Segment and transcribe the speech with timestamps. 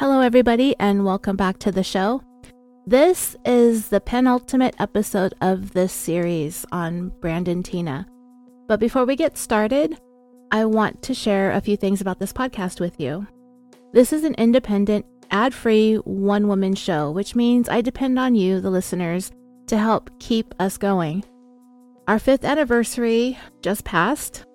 [0.00, 2.22] Hello, everybody, and welcome back to the show.
[2.86, 8.06] This is the penultimate episode of this series on Brandon Teena.
[8.66, 10.00] But before we get started,
[10.50, 13.26] I want to share a few things about this podcast with you.
[13.92, 18.60] This is an independent, ad free, one woman show, which means I depend on you,
[18.60, 19.30] the listeners,
[19.66, 21.22] to help keep us going.
[22.08, 24.46] Our fifth anniversary just passed,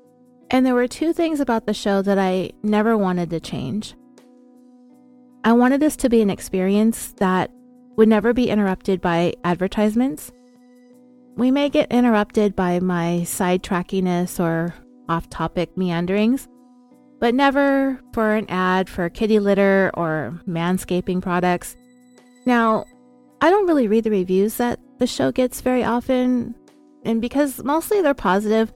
[0.50, 3.96] and there were two things about the show that I never wanted to change.
[5.48, 7.52] I wanted this to be an experience that
[7.96, 10.30] would never be interrupted by advertisements.
[11.38, 14.74] We may get interrupted by my sidetrackiness or
[15.08, 16.50] off topic meanderings,
[17.22, 21.78] but never for an ad for kitty litter or manscaping products.
[22.46, 22.84] Now,
[23.40, 26.56] I don't really read the reviews that the show gets very often,
[27.06, 28.74] and because mostly they're positive,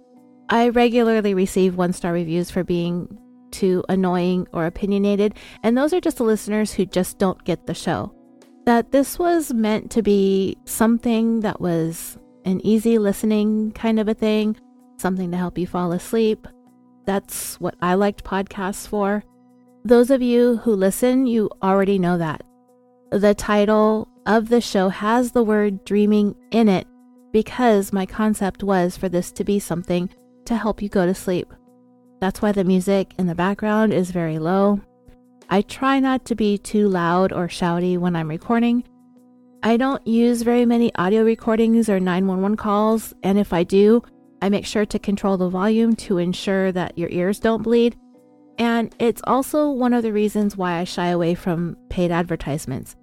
[0.47, 3.19] I regularly receive one star reviews for being
[3.51, 7.73] too annoying or opinionated, and those are just the listeners who just don't get the
[7.73, 8.13] show.
[8.65, 14.13] That this was meant to be something that was an easy listening kind of a
[14.13, 14.57] thing,
[14.97, 16.47] something to help you fall asleep.
[17.05, 19.23] That's what I liked podcasts for.
[19.83, 22.43] Those of you who listen, you already know that.
[23.11, 26.87] The title of the show has the word dreaming in it
[27.31, 30.09] because my concept was for this to be something
[30.45, 31.51] to help you go to sleep.
[32.21, 34.79] That's why the music in the background is very low.
[35.49, 38.83] I try not to be too loud or shouty when I'm recording.
[39.63, 44.03] I don't use very many audio recordings or 911 calls, and if I do,
[44.39, 47.97] I make sure to control the volume to ensure that your ears don't bleed.
[48.59, 52.95] And it's also one of the reasons why I shy away from paid advertisements.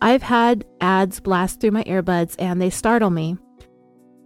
[0.00, 3.36] I've had ads blast through my earbuds and they startle me.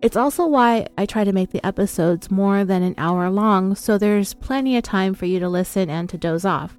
[0.01, 3.99] It's also why I try to make the episodes more than an hour long so
[3.99, 6.79] there's plenty of time for you to listen and to doze off.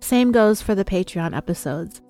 [0.00, 2.00] Same goes for the Patreon episodes.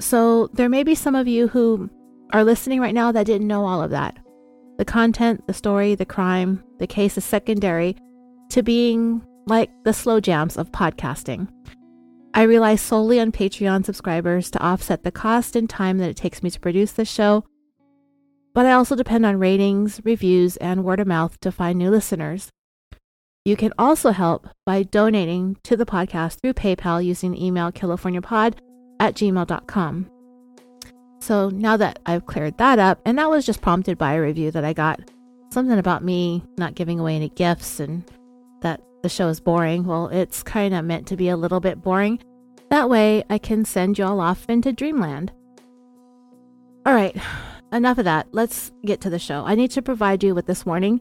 [0.00, 1.90] So there may be some of you who
[2.32, 4.18] are listening right now that didn't know all of that.
[4.78, 7.96] The content, the story, the crime, the case is secondary
[8.50, 11.48] to being like the slow jams of podcasting.
[12.32, 16.42] I rely solely on Patreon subscribers to offset the cost and time that it takes
[16.42, 17.44] me to produce this show
[18.54, 22.50] but I also depend on ratings, reviews, and word of mouth to find new listeners.
[23.44, 28.58] You can also help by donating to the podcast through PayPal using the email californiapod
[29.00, 30.10] at gmail.com.
[31.20, 34.50] So now that I've cleared that up, and that was just prompted by a review
[34.52, 35.00] that I got
[35.50, 38.04] something about me not giving away any gifts and
[38.60, 39.84] that the show is boring.
[39.84, 42.20] Well, it's kind of meant to be a little bit boring.
[42.70, 45.32] That way I can send you all off into dreamland.
[46.86, 47.16] All right,
[47.72, 48.28] enough of that.
[48.32, 49.44] Let's get to the show.
[49.44, 51.00] I need to provide you with this warning.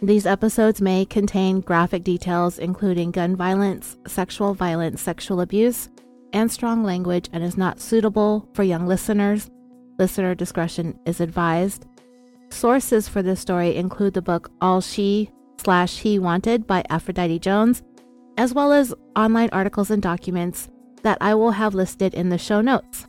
[0.00, 5.88] These episodes may contain graphic details, including gun violence, sexual violence, sexual abuse,
[6.32, 9.50] and strong language, and is not suitable for young listeners.
[9.98, 11.86] Listener discretion is advised.
[12.50, 17.82] Sources for this story include the book All She slash He Wanted by Aphrodite Jones,
[18.36, 20.68] as well as online articles and documents
[21.02, 23.06] that I will have listed in the show notes.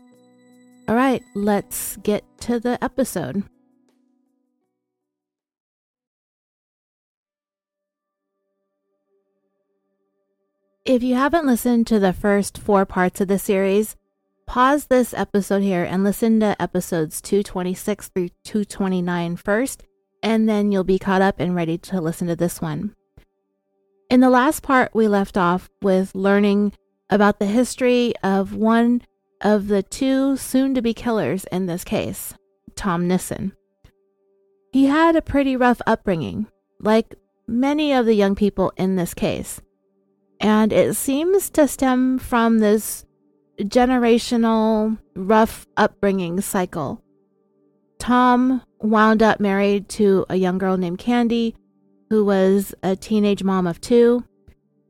[0.85, 3.43] All right, let's get to the episode.
[10.83, 13.95] If you haven't listened to the first four parts of the series,
[14.45, 19.83] pause this episode here and listen to episodes 226 through 229 first,
[20.21, 22.93] and then you'll be caught up and ready to listen to this one.
[24.09, 26.73] In the last part, we left off with learning
[27.09, 29.01] about the history of one
[29.43, 32.33] of the two soon to be killers in this case,
[32.75, 33.51] Tom Nissen.
[34.71, 36.47] He had a pretty rough upbringing,
[36.79, 37.13] like
[37.47, 39.61] many of the young people in this case,
[40.39, 43.05] and it seems to stem from this
[43.59, 47.03] generational rough upbringing cycle.
[47.99, 51.55] Tom wound up married to a young girl named Candy,
[52.09, 54.23] who was a teenage mom of two,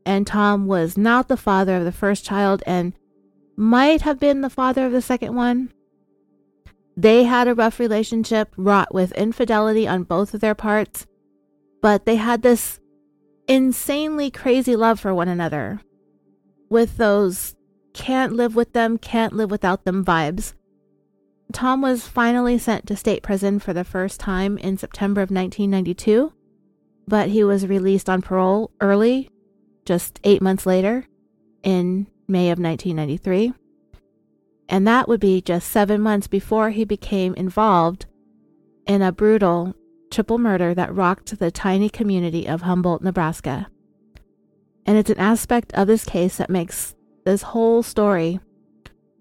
[0.06, 2.94] and Tom was not the father of the first child and
[3.56, 5.72] might have been the father of the second one.
[6.96, 11.06] They had a rough relationship wrought with infidelity on both of their parts,
[11.82, 12.80] but they had this
[13.48, 15.80] insanely crazy love for one another
[16.70, 17.54] with those
[17.92, 20.54] can't live with them, can't live without them vibes.
[21.52, 26.32] Tom was finally sent to state prison for the first time in September of 1992,
[27.06, 29.30] but he was released on parole early,
[29.84, 31.06] just eight months later,
[31.62, 33.52] in May of 1993.
[34.68, 38.06] And that would be just seven months before he became involved
[38.86, 39.74] in a brutal
[40.10, 43.68] triple murder that rocked the tiny community of Humboldt, Nebraska.
[44.86, 46.94] And it's an aspect of this case that makes
[47.24, 48.40] this whole story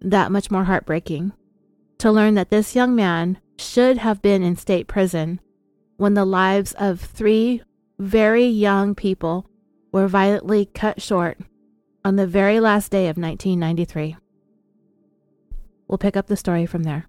[0.02, 1.32] that much more heartbreaking
[2.00, 5.40] to learn that this young man should have been in state prison
[5.98, 7.62] when the lives of three
[7.98, 9.48] very young people
[9.92, 11.38] were violently cut short
[12.06, 14.18] on the very last day of 1993.
[15.88, 17.08] We'll pick up the story from there.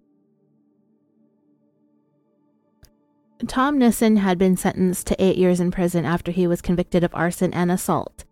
[3.47, 7.15] Tom Nissen had been sentenced to eight years in prison after he was convicted of
[7.15, 8.25] arson and assault,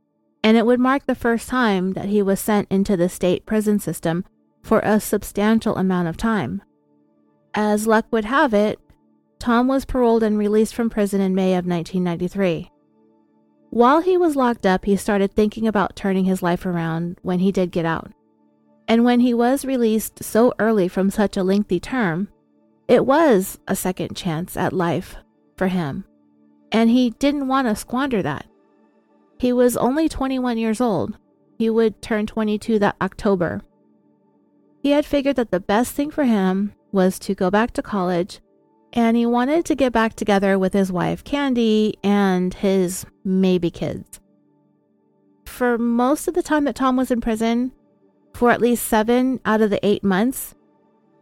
[0.42, 3.78] and it would mark the first time that he was sent into the state prison
[3.78, 4.24] system
[4.62, 6.62] for a substantial amount of time.
[7.54, 8.78] As luck would have it,
[9.38, 12.71] Tom was paroled and released from prison in May of 1993.
[13.72, 17.50] While he was locked up, he started thinking about turning his life around when he
[17.50, 18.12] did get out.
[18.86, 22.28] And when he was released so early from such a lengthy term,
[22.86, 25.16] it was a second chance at life
[25.56, 26.04] for him.
[26.70, 28.44] And he didn't want to squander that.
[29.38, 31.16] He was only 21 years old.
[31.56, 33.62] He would turn 22 that October.
[34.82, 38.41] He had figured that the best thing for him was to go back to college
[38.92, 44.20] and he wanted to get back together with his wife Candy and his maybe kids.
[45.44, 47.72] For most of the time that Tom was in prison,
[48.34, 50.54] for at least seven out of the eight months,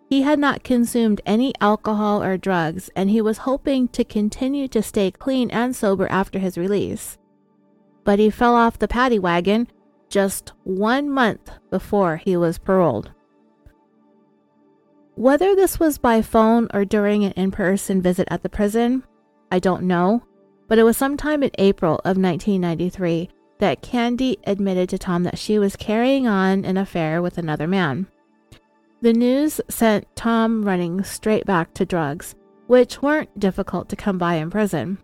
[0.08, 4.82] he had not consumed any alcohol or drugs, and he was hoping to continue to
[4.82, 7.16] stay clean and sober after his release.
[8.02, 9.68] But he fell off the paddy wagon
[10.08, 13.12] just one month before he was paroled.
[15.20, 19.04] Whether this was by phone or during an in person visit at the prison,
[19.52, 20.22] I don't know,
[20.66, 23.28] but it was sometime in April of 1993
[23.58, 28.06] that Candy admitted to Tom that she was carrying on an affair with another man.
[29.02, 32.34] The news sent Tom running straight back to drugs,
[32.66, 34.96] which weren't difficult to come by in prison.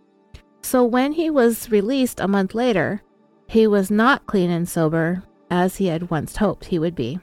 [0.63, 3.03] So when he was released a month later,
[3.49, 7.21] he was not clean and sober as he had once hoped he would be.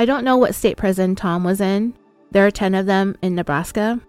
[0.00, 1.92] I don't know what state prison Tom was in.
[2.30, 4.00] There are 10 of them in Nebraska.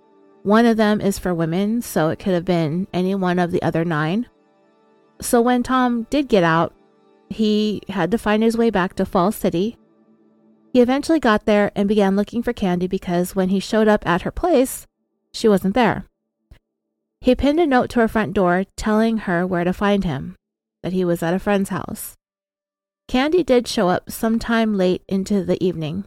[0.44, 3.62] One of them is for women, so it could have been any one of the
[3.62, 4.30] other nine.
[5.20, 6.74] So when Tom did get out,
[7.28, 9.78] he had to find his way back to Falls City.
[10.72, 14.22] He eventually got there and began looking for Candy because when he showed up at
[14.22, 14.88] her place,
[15.34, 16.06] she wasn't there.
[17.20, 20.38] He pinned a note to her front door telling her where to find him,
[20.84, 22.16] that he was at a friend's house.
[23.12, 26.06] Candy did show up sometime late into the evening,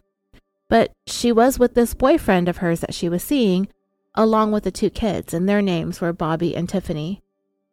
[0.70, 3.68] but she was with this boyfriend of hers that she was seeing,
[4.14, 7.20] along with the two kids, and their names were Bobby and Tiffany.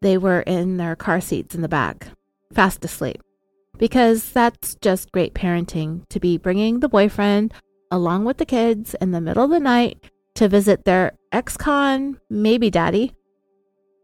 [0.02, 2.10] They were in their car seats in the back,
[2.54, 3.22] fast asleep,
[3.78, 7.54] because that's just great parenting to be bringing the boyfriend
[7.90, 12.20] along with the kids in the middle of the night to visit their ex con,
[12.30, 13.16] maybe daddy.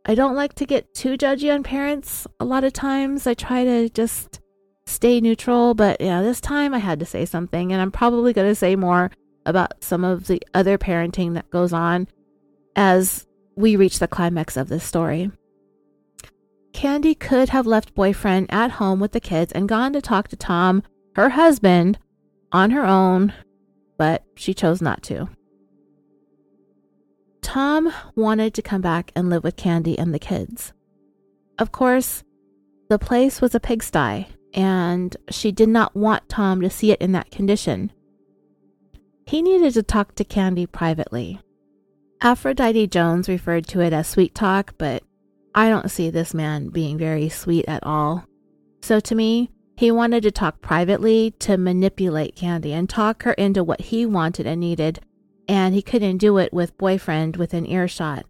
[0.06, 3.28] I don't like to get too judgy on parents a lot of times.
[3.28, 4.40] I try to just
[4.88, 8.50] stay neutral, but yeah, this time I had to say something, and I'm probably going
[8.50, 9.12] to say more
[9.46, 12.08] about some of the other parenting that goes on
[12.76, 15.32] as we reach the climax of this story.
[16.74, 20.36] Candy could have left boyfriend at home with the kids and gone to talk to
[20.36, 20.84] Tom,
[21.16, 21.98] her husband,
[22.52, 23.34] on her own,
[23.98, 25.28] but she chose not to.
[27.42, 30.74] Tom wanted to come back and live with Candy and the kids.
[31.58, 32.24] Of course,
[32.90, 34.28] the place was a pigsty,
[34.58, 37.92] and she did not want Tom to see it in that condition.
[39.28, 41.40] He needed to talk to Candy privately.
[42.22, 45.04] Aphrodite Jones referred to it as sweet talk, but
[45.54, 48.26] I don't see this man being very sweet at all.
[48.82, 53.64] So to me, he wanted to talk privately to manipulate Candy and talk her into
[53.64, 55.02] what he wanted and needed,
[55.48, 58.26] and he couldn't do it with boyfriend within earshot.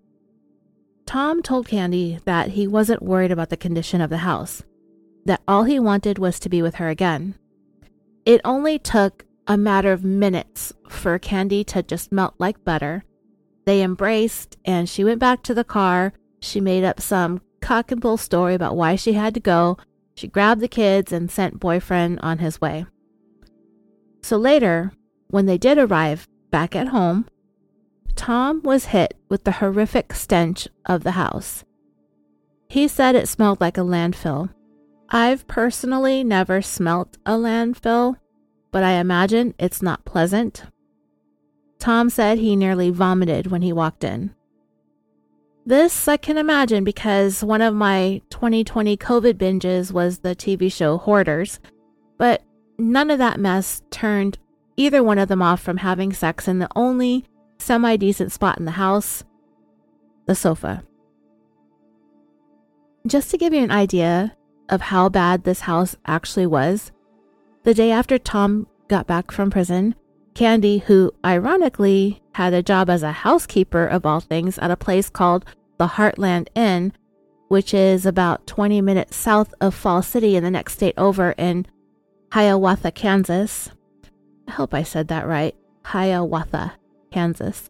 [1.05, 4.63] Tom told Candy that he wasn't worried about the condition of the house
[5.27, 7.35] that all he wanted was to be with her again.
[8.25, 13.03] It only took a matter of minutes for Candy to just melt like butter.
[13.65, 16.13] They embraced, and she went back to the car.
[16.39, 19.77] She made up some cock and bull story about why she had to go.
[20.15, 22.85] She grabbed the kids and sent boyfriend on his way.
[24.21, 24.91] So later,
[25.29, 27.27] when they did arrive back at home,
[28.15, 31.63] Tom was hit with the horrific stench of the house.
[32.69, 34.49] He said it smelled like a landfill,
[35.09, 38.17] I've personally never smelt a landfill,
[38.71, 40.63] but I imagine it's not pleasant.
[41.79, 44.33] Tom said he nearly vomited when he walked in.
[45.65, 50.97] This I can imagine because one of my 2020 COVID binges was the TV show
[50.97, 51.59] Hoarders,
[52.17, 52.41] but
[52.77, 54.37] none of that mess turned
[54.77, 57.25] either one of them off from having sex in the only
[57.59, 59.23] semi decent spot in the house
[60.25, 60.83] the sofa.
[63.05, 64.36] Just to give you an idea,
[64.69, 66.91] of how bad this house actually was,
[67.63, 69.95] the day after Tom got back from prison,
[70.33, 75.09] Candy, who ironically had a job as a housekeeper of all things at a place
[75.09, 75.45] called
[75.77, 76.93] the Heartland Inn,
[77.47, 81.65] which is about 20 minutes south of Fall City in the next state over in
[82.31, 83.71] Hiawatha, Kansas.
[84.47, 85.55] I hope I said that right.
[85.85, 86.73] Hiawatha,
[87.11, 87.69] Kansas.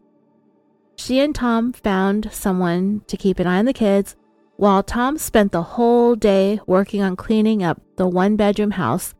[0.96, 4.16] She and Tom found someone to keep an eye on the kids
[4.58, 9.14] while Tom spent the whole day working on cleaning up the one bedroom house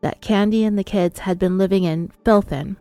[0.00, 2.78] that Candy and the kids had been living in filth in.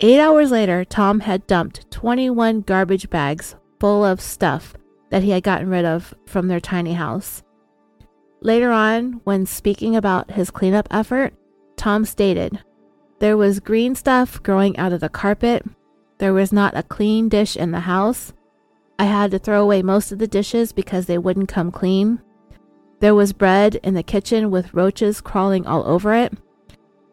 [0.00, 4.74] Eight hours later, Tom had dumped 21 garbage bags full of stuff
[5.10, 7.42] that he had gotten rid of from their tiny house.
[8.40, 11.34] Later on, when speaking about his cleanup effort,
[11.76, 12.58] Tom stated,
[13.18, 15.62] There was green stuff growing out of the carpet.
[16.16, 18.32] There was not a clean dish in the house.
[19.00, 22.20] I had to throw away most of the dishes because they wouldn't come clean.
[22.98, 26.34] There was bread in the kitchen with roaches crawling all over it.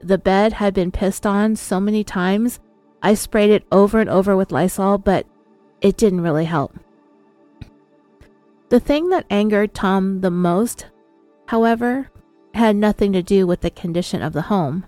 [0.01, 2.59] The bed had been pissed on so many times,
[3.01, 5.25] I sprayed it over and over with Lysol, but
[5.79, 6.77] it didn't really help.
[8.67, 10.87] The thing that angered Tom the most,
[11.45, 12.09] however,
[12.53, 14.85] had nothing to do with the condition of the home.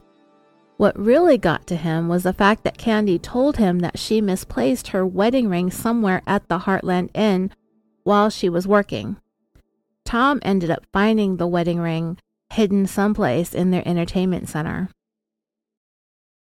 [0.79, 4.87] What really got to him was the fact that Candy told him that she misplaced
[4.87, 7.51] her wedding ring somewhere at the Heartland Inn
[8.03, 9.17] while she was working.
[10.05, 12.17] Tom ended up finding the wedding ring
[12.53, 14.87] hidden someplace in their entertainment center.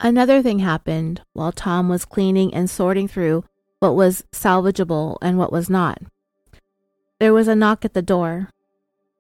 [0.01, 3.45] Another thing happened while Tom was cleaning and sorting through
[3.79, 6.03] what was salvageable and what was not.
[7.21, 8.51] There was a knock at the door.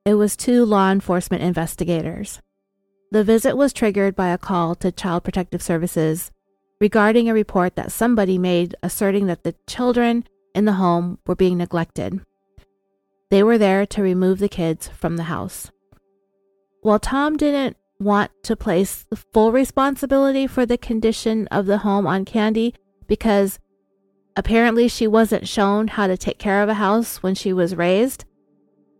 [0.04, 2.40] It was two law enforcement investigators.
[3.14, 6.32] The visit was triggered by a call to Child Protective Services
[6.80, 11.58] regarding a report that somebody made asserting that the children in the home were being
[11.58, 12.22] neglected.
[13.30, 15.70] They were there to remove the kids from the house.
[16.80, 22.08] While Tom didn't want to place the full responsibility for the condition of the home
[22.08, 22.74] on Candy
[23.06, 23.60] because
[24.36, 28.24] apparently she wasn't shown how to take care of a house when she was raised,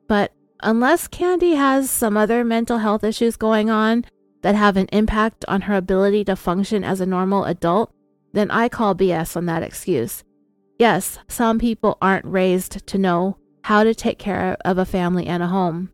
[0.07, 0.33] but
[0.65, 4.05] unless Candy has some other mental health issues going on
[4.43, 7.93] that have an impact on her ability to function as a normal adult,
[8.33, 10.25] then I call BS on that excuse.
[10.79, 15.43] Yes, some people aren't raised to know how to take care of a family and
[15.43, 15.91] a home.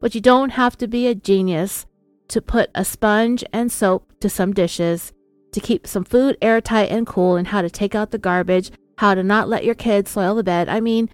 [0.00, 1.86] But you don't have to be a genius
[2.28, 5.12] to put a sponge and soap to some dishes,
[5.52, 9.14] to keep some food airtight and cool, and how to take out the garbage, how
[9.14, 10.68] to not let your kids soil the bed.
[10.68, 11.10] I mean,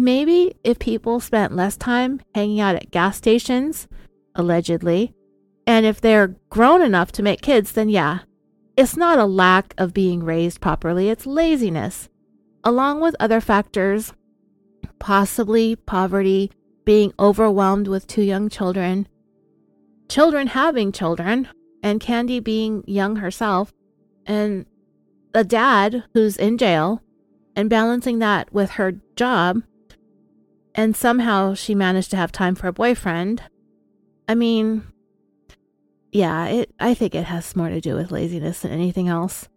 [0.00, 3.86] Maybe if people spent less time hanging out at gas stations,
[4.34, 5.12] allegedly,
[5.66, 8.20] and if they're grown enough to make kids, then yeah,
[8.78, 12.08] it's not a lack of being raised properly, it's laziness,
[12.64, 14.14] along with other factors,
[14.98, 16.50] possibly poverty,
[16.86, 19.06] being overwhelmed with two young children,
[20.08, 21.46] children having children,
[21.82, 23.74] and Candy being young herself,
[24.24, 24.64] and
[25.34, 27.02] a dad who's in jail,
[27.54, 29.62] and balancing that with her job
[30.74, 33.42] and somehow she managed to have time for a boyfriend.
[34.28, 34.84] I mean,
[36.12, 39.48] yeah, it I think it has more to do with laziness than anything else.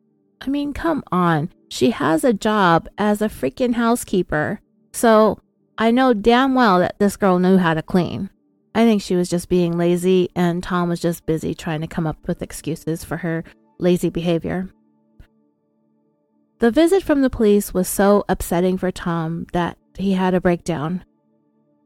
[0.42, 1.50] I mean, come on.
[1.70, 4.60] She has a job as a freaking housekeeper.
[4.92, 5.40] So,
[5.78, 8.30] I know damn well that this girl knew how to clean.
[8.76, 12.06] I think she was just being lazy and Tom was just busy trying to come
[12.06, 13.44] up with excuses for her
[13.80, 14.70] lazy behavior.
[16.60, 21.04] The visit from the police was so upsetting for Tom that he had a breakdown.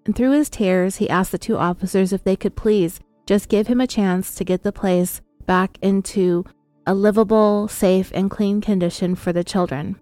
[0.06, 3.68] And through his tears, he asked the two officers if they could please just give
[3.68, 6.46] him a chance to get the place back into
[6.86, 10.00] a livable, safe, and clean condition for the children.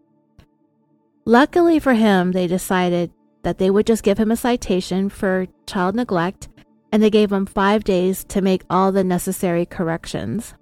[1.26, 5.96] Luckily for him, they decided that they would just give him a citation for child
[5.96, 6.50] neglect
[6.92, 10.54] and they gave him five days to make all the necessary corrections.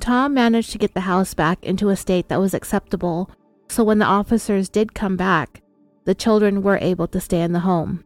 [0.00, 3.30] Tom managed to get the house back into a state that was acceptable,
[3.68, 5.60] so when the officers did come back,
[6.04, 8.04] the children were able to stay in the home.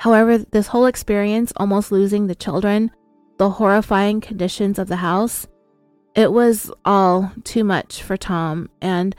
[0.00, 2.90] However, this whole experience, almost losing the children,
[3.38, 5.46] the horrifying conditions of the house,
[6.14, 9.14] it was all too much for Tom, and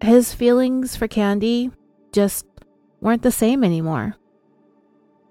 [0.00, 1.70] his feelings for Candy
[2.12, 2.46] just
[3.00, 4.16] weren't the same anymore.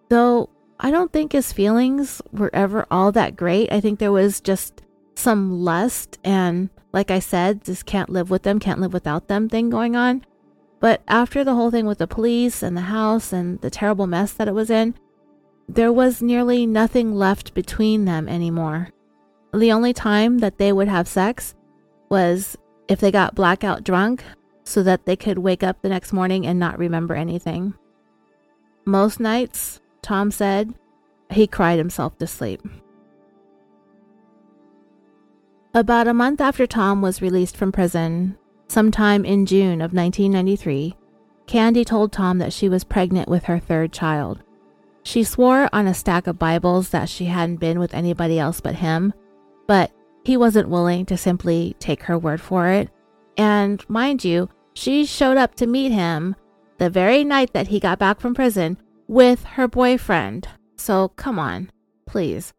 [0.09, 0.49] Though
[0.79, 3.71] I don't think his feelings were ever all that great.
[3.71, 4.81] I think there was just
[5.15, 9.47] some lust and, like I said, just can't live with them, can't live without them
[9.47, 10.25] thing going on.
[10.79, 14.33] But after the whole thing with the police and the house and the terrible mess
[14.33, 14.95] that it was in,
[15.67, 18.89] there was nearly nothing left between them anymore.
[19.53, 21.55] The only time that they would have sex
[22.09, 24.23] was if they got blackout drunk
[24.63, 27.73] so that they could wake up the next morning and not remember anything.
[28.85, 30.73] Most nights, Tom said,
[31.31, 32.61] he cried himself to sleep.
[35.73, 38.37] About a month after Tom was released from prison,
[38.75, 40.97] sometime in June of 1993,
[41.47, 44.43] Candy told Tom that she was pregnant with her third child.
[45.01, 48.75] She swore on a stack of Bibles that she hadn't been with anybody else but
[48.75, 49.13] him,
[49.65, 49.93] but
[50.25, 52.89] he wasn't willing to simply take her word for it.
[53.37, 56.35] And mind you, she showed up to meet him
[56.77, 58.77] the very night that he got back from prison
[59.07, 60.49] with her boyfriend.
[60.75, 61.71] So come on,
[62.05, 62.53] please.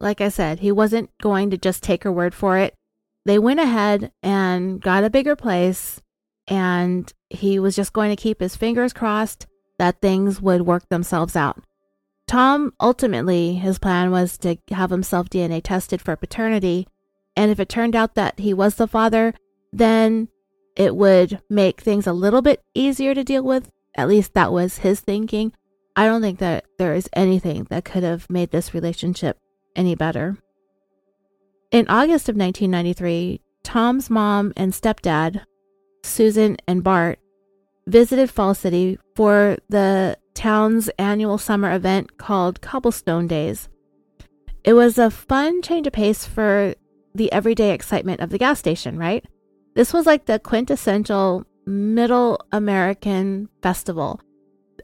[0.00, 2.74] Like I said, he wasn't going to just take her word for it.
[3.24, 6.00] They went ahead and got a bigger place,
[6.48, 9.46] and he was just going to keep his fingers crossed
[9.78, 11.62] that things would work themselves out.
[12.26, 16.86] Tom ultimately, his plan was to have himself DNA tested for paternity,
[17.36, 19.34] and if it turned out that he was the father,
[19.72, 20.28] then
[20.76, 23.70] it would make things a little bit easier to deal with.
[23.94, 25.52] At least that was his thinking.
[25.94, 29.38] I don't think that there is anything that could have made this relationship
[29.76, 30.38] any better.
[31.72, 35.42] In August of 1993, Tom's mom and stepdad,
[36.04, 37.18] Susan and Bart,
[37.86, 43.70] visited Fall City for the town's annual summer event called Cobblestone Days.
[44.64, 46.74] It was a fun change of pace for
[47.14, 49.24] the everyday excitement of the gas station, right?
[49.74, 54.20] This was like the quintessential middle American festival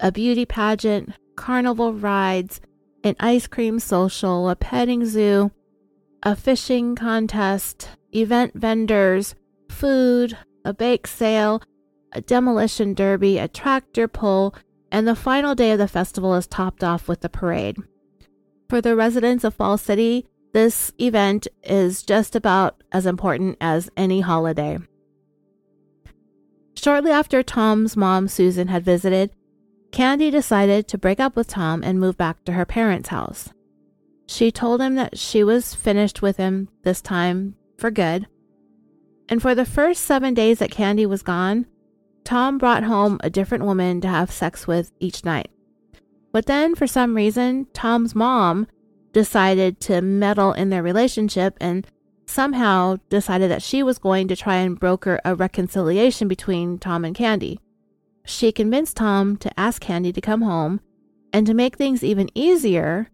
[0.00, 2.62] a beauty pageant, carnival rides,
[3.04, 5.50] an ice cream social, a petting zoo,
[6.23, 9.35] a fishing contest, event vendors,
[9.69, 11.63] food, a bake sale,
[12.13, 14.55] a demolition derby, a tractor pull,
[14.91, 17.77] and the final day of the festival is topped off with the parade.
[18.69, 24.21] For the residents of Fall City, this event is just about as important as any
[24.21, 24.79] holiday.
[26.75, 29.31] Shortly after Tom's mom, Susan, had visited,
[29.91, 33.51] Candy decided to break up with Tom and move back to her parents' house.
[34.28, 38.26] She told him that she was finished with him this time for good.
[39.28, 41.67] And for the first seven days that Candy was gone,
[42.25, 45.50] Tom brought home a different woman to have sex with each night.
[46.30, 48.67] But then, for some reason, Tom's mom
[49.12, 51.86] decided to meddle in their relationship and
[52.26, 57.17] somehow decided that she was going to try and broker a reconciliation between Tom and
[57.17, 57.60] Candy.
[58.26, 60.82] She convinced Tom to ask Candy to come home,
[61.32, 63.08] and to make things even easier,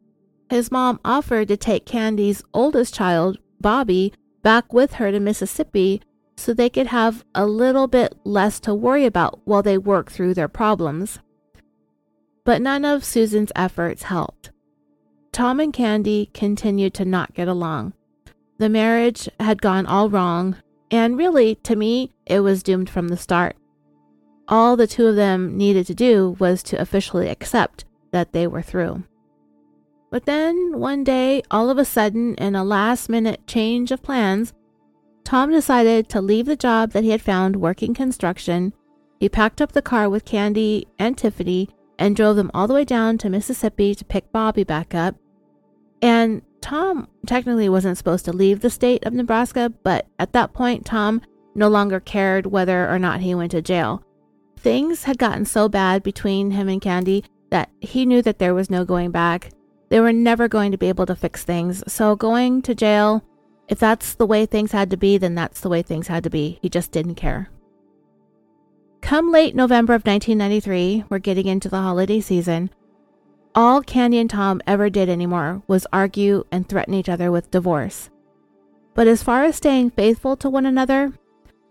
[0.51, 6.03] his mom offered to take Candy's oldest child, Bobby, back with her to Mississippi
[6.37, 10.35] so they could have a little bit less to worry about while they worked through
[10.35, 11.19] their problems.
[12.45, 14.51] But none of Susan's efforts helped.
[15.33, 17.95] Tom and Candy continued to not get along.
[18.59, 20.57] The marriage had gone all wrong,
[20.91, 23.57] and really, to me, it was doomed from the start.
[24.47, 28.63] All the two of them needed to do was to officially accept that they were
[28.63, 29.05] through.
[30.15, 34.53] But then, one day, all of a sudden, in a last minute change of plans,
[35.25, 38.73] Tom decided to leave the job that he had found working construction.
[39.19, 42.85] He packed up the car with Candy and Tiffany and drove them all the way
[42.85, 45.17] down to Mississippi to pick Bobby back up.
[46.01, 50.87] And Tom technically wasn't supposed to leave the state of Nebraska, but at that point,
[50.87, 51.23] Tom
[51.57, 54.05] no longer cared whether or not he went to jail.
[54.59, 58.71] Things had gotten so bad between him and Candy that he knew that there was
[58.71, 59.51] no going back.
[59.95, 61.85] They were never going to be able to fix things.
[61.87, 63.23] So going to jail,
[63.69, 66.31] if that's the way things had to be, then that's the way things had to
[66.31, 66.59] be.
[66.61, 67.49] He just didn't care.
[69.03, 72.71] Come late November of 1993, we're getting into the holiday season.
[73.55, 78.11] All Candy and Tom ever did anymore was argue and threaten each other with divorce.
[78.95, 81.13] But as far as staying faithful to one another,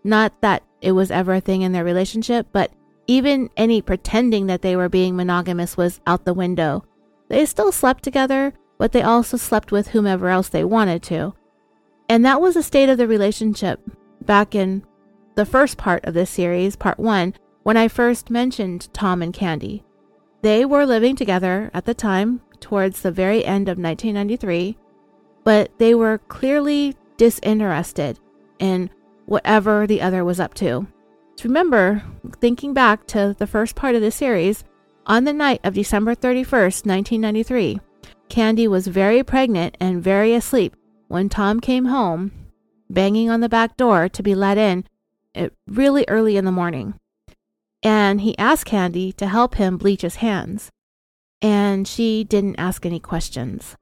[0.02, 2.72] not that it was ever a thing in their relationship, but
[3.06, 6.86] even any pretending that they were being monogamous was out the window.
[7.28, 11.34] They still slept together, but they also slept with whomever else they wanted to.
[12.08, 13.80] And that was the state of the relationship
[14.20, 14.84] back in
[15.34, 19.84] the first part of this series, part one, when I first mentioned Tom and Candy.
[20.42, 24.76] They were living together at the time, towards the very end of 1993,
[25.44, 28.18] but they were clearly disinterested
[28.58, 28.90] in
[29.26, 30.86] whatever the other was up to.
[31.42, 32.02] Remember,
[32.40, 34.64] thinking back to the first part of the series,
[35.06, 37.80] on the night of December 31st, 1993,
[38.28, 40.74] Candy was very pregnant and very asleep
[41.08, 42.32] when Tom came home,
[42.88, 44.84] banging on the back door to be let in
[45.34, 46.94] eh, really early in the morning.
[47.82, 50.70] And he asked Candy to help him bleach his hands.
[51.42, 53.76] And she didn't ask any questions.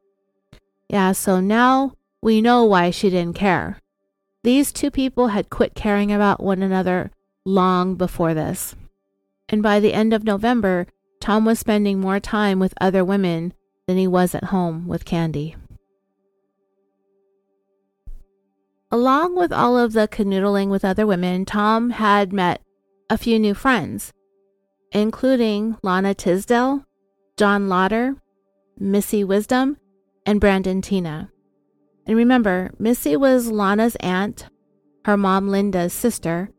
[0.88, 3.78] Yeah, so now we know why she didn't care.
[4.42, 7.12] These two people had quit caring about one another
[7.44, 8.74] long before this.
[9.48, 10.88] And by the end of November,
[11.22, 13.54] Tom was spending more time with other women
[13.86, 15.54] than he was at home with Candy.
[18.90, 22.60] Along with all of the canoodling with other women, Tom had met
[23.08, 24.12] a few new friends,
[24.90, 26.84] including Lana Tisdale,
[27.36, 28.16] John Lotter,
[28.76, 29.76] Missy Wisdom,
[30.26, 31.30] and Brandon Teena.
[32.04, 34.48] And remember, Missy was Lana's aunt,
[35.04, 36.50] her mom Linda's sister,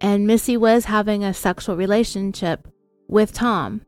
[0.00, 2.66] and Missy was having a sexual relationship
[3.06, 3.82] with Tom.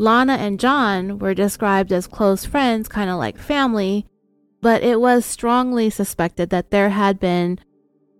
[0.00, 4.06] Lana and John were described as close friends, kind of like family,
[4.62, 7.58] but it was strongly suspected that there had been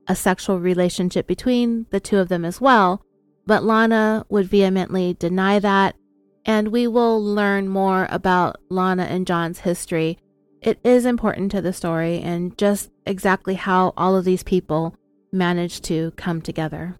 [0.07, 3.03] a sexual relationship between the two of them as well.
[3.47, 5.97] But Lana would vehemently deny that,
[6.45, 10.19] and we will learn more about Lana and John's history.
[10.61, 14.95] It is important to the story and just exactly how all of these people
[15.33, 16.99] managed to come together.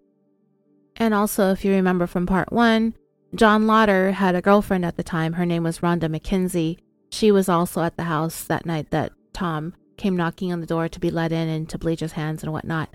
[0.95, 2.95] And also, if you remember from part one,
[3.33, 5.33] John Lotter had a girlfriend at the time.
[5.33, 6.77] Her name was Rhonda McKenzie.
[7.11, 10.89] She was also at the house that night that Tom came knocking on the door
[10.89, 12.89] to be let in and to bleach his hands and whatnot.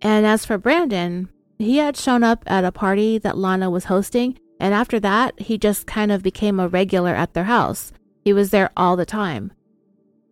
[0.00, 1.28] And as for Brandon,
[1.58, 5.58] he had shown up at a party that Lana was hosting, and after that, he
[5.58, 7.92] just kind of became a regular at their house.
[8.24, 9.52] He was there all the time.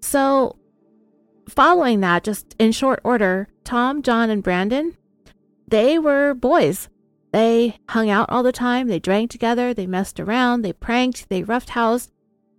[0.00, 0.56] So,
[1.48, 4.96] following that, just in short order, Tom, John, and Brandon,
[5.68, 6.88] they were boys.
[7.32, 11.42] They hung out all the time, they drank together, they messed around, they pranked, they
[11.42, 12.10] roughhoused,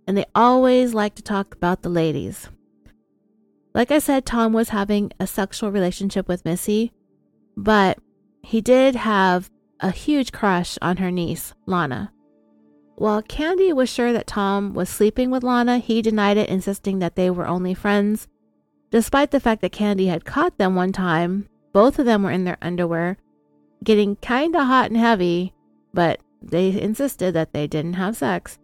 [0.06, 2.48] and they always liked to talk about the ladies.
[3.74, 6.92] Like I said, Tom was having a sexual relationship with Missy,
[7.56, 7.98] but
[8.42, 12.12] he did have a huge crush on her niece, Lana.
[12.96, 17.16] While Candy was sure that Tom was sleeping with Lana, he denied it, insisting that
[17.16, 18.28] they were only friends.
[18.90, 22.44] Despite the fact that Candy had caught them one time, both of them were in
[22.44, 23.16] their underwear,
[23.82, 25.54] getting kinda hot and heavy,
[25.92, 28.58] but they insisted that they didn't have sex.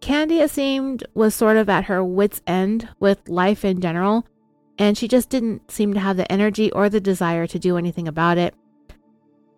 [0.00, 4.26] Candy, it seemed, was sort of at her wits' end with life in general,
[4.78, 8.06] and she just didn't seem to have the energy or the desire to do anything
[8.06, 8.54] about it.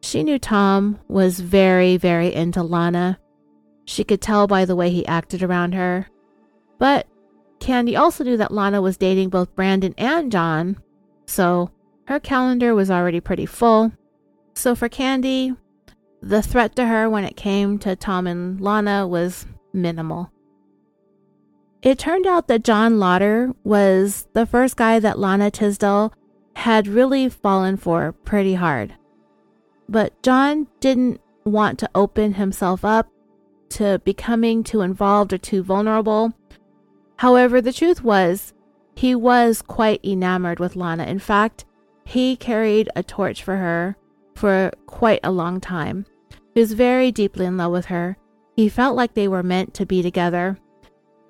[0.00, 3.18] She knew Tom was very, very into Lana.
[3.84, 6.08] She could tell by the way he acted around her.
[6.78, 7.08] But
[7.58, 10.80] Candy also knew that Lana was dating both Brandon and John,
[11.26, 11.70] so
[12.06, 13.92] her calendar was already pretty full.
[14.58, 15.54] So for Candy,
[16.20, 20.32] the threat to her when it came to Tom and Lana was minimal.
[21.80, 26.12] It turned out that John Lotter was the first guy that Lana Tisdale
[26.56, 28.94] had really fallen for pretty hard.
[29.88, 33.08] But John didn't want to open himself up
[33.68, 36.32] to becoming too involved or too vulnerable.
[37.18, 38.54] However, the truth was,
[38.96, 41.04] he was quite enamored with Lana.
[41.04, 41.64] In fact,
[42.04, 43.96] he carried a torch for her
[44.38, 46.06] for quite a long time.
[46.54, 48.16] He was very deeply in love with her.
[48.56, 50.58] He felt like they were meant to be together,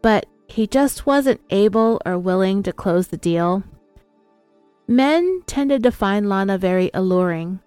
[0.02, 3.62] but he just wasn't able or willing to close the deal.
[4.86, 7.60] Men tended to find Lana very alluring,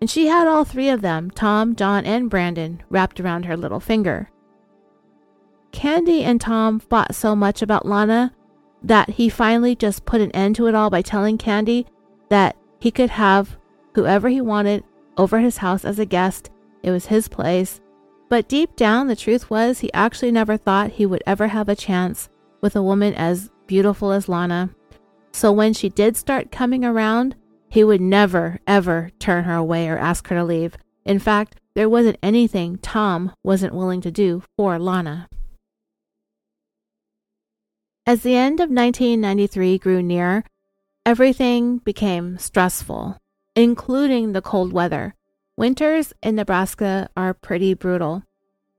[0.00, 3.80] and she had all three of them Tom, John, and Brandon wrapped around her little
[3.80, 4.30] finger.
[5.72, 8.32] Candy and Tom fought so much about Lana
[8.82, 11.86] that he finally just put an end to it all by telling Candy
[12.28, 13.58] that he could have
[13.94, 14.84] whoever he wanted
[15.16, 16.50] over his house as a guest.
[16.82, 17.80] It was his place,
[18.28, 21.76] but deep down, the truth was he actually never thought he would ever have a
[21.76, 22.28] chance
[22.60, 24.70] with a woman as beautiful as Lana.
[25.32, 27.36] So when she did start coming around,
[27.68, 30.76] he would never, ever turn her away or ask her to leave.
[31.04, 35.28] In fact, there wasn't anything Tom wasn't willing to do for Lana.
[38.06, 40.44] As the end of 1993 grew near,
[41.04, 43.16] everything became stressful,
[43.56, 45.14] including the cold weather.
[45.56, 48.24] Winters in Nebraska are pretty brutal.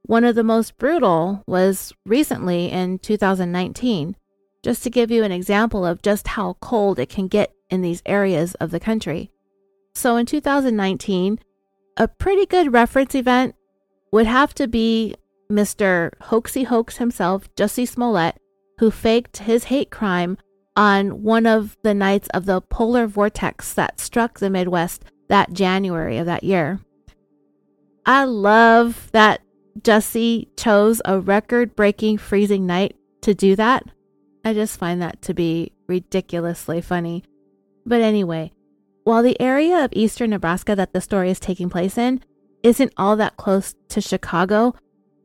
[0.04, 4.16] One of the most brutal was recently in 2019,
[4.64, 8.04] just to give you an example of just how cold it can get in these
[8.06, 9.32] areas of the country.
[9.94, 11.40] So in 2019,
[11.98, 13.56] a pretty good reference event
[14.12, 15.16] would have to be
[15.50, 16.12] Mr.
[16.24, 18.36] Hoaxy Hoax himself, Jussie Smollett,
[18.80, 20.38] who faked his hate crime
[20.76, 26.18] on one of the nights of the polar vortex that struck the Midwest that January
[26.18, 26.80] of that year.
[28.06, 29.42] I love that
[29.82, 33.84] Jesse chose a record breaking freezing night to do that.
[34.44, 37.24] I just find that to be ridiculously funny.
[37.86, 38.52] But anyway,
[39.04, 42.22] while the area of eastern Nebraska that the story is taking place in
[42.64, 44.76] isn't all that close to Chicago,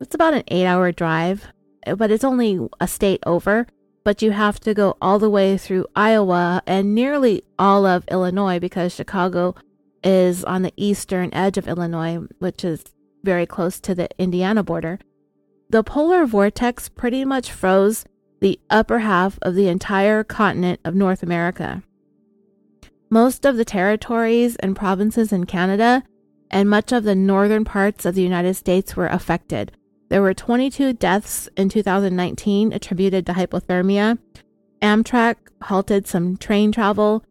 [0.01, 1.47] it's about an eight hour drive,
[1.97, 3.67] but it's only a state over.
[4.03, 8.59] But you have to go all the way through Iowa and nearly all of Illinois
[8.59, 9.55] because Chicago
[10.03, 12.85] is on the eastern edge of Illinois, which is
[13.23, 14.99] very close to the Indiana border.
[15.69, 18.05] The polar vortex pretty much froze
[18.41, 21.83] the upper half of the entire continent of North America.
[23.11, 26.03] Most of the territories and provinces in Canada
[26.51, 29.73] and much of the northern parts of the United States were affected.
[30.11, 34.19] There were 22 deaths in 2019 attributed to hypothermia.
[34.83, 37.25] Amtrak halted some train travel.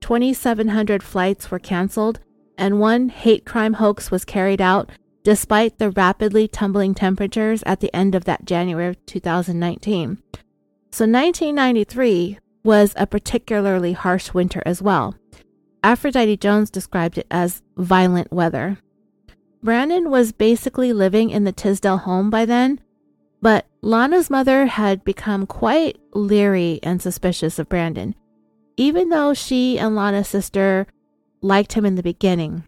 [0.00, 2.20] 2,700 flights were canceled,
[2.58, 4.90] and one hate crime hoax was carried out
[5.24, 10.22] despite the rapidly tumbling temperatures at the end of that January 2019.
[10.92, 15.16] So 1993 was a particularly harsh winter as well.
[15.82, 18.78] Aphrodite Jones described it as violent weather.
[19.62, 22.80] Brandon was basically living in the Tisdale home by then,
[23.42, 28.14] but Lana's mother had become quite leery and suspicious of Brandon,
[28.76, 30.86] even though she and Lana's sister
[31.40, 32.64] liked him in the beginning.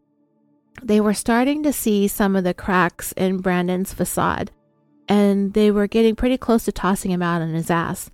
[0.82, 4.50] They were starting to see some of the cracks in Brandon's facade,
[5.08, 8.10] and they were getting pretty close to tossing him out on his ass.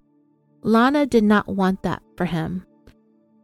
[0.63, 2.65] Lana did not want that for him.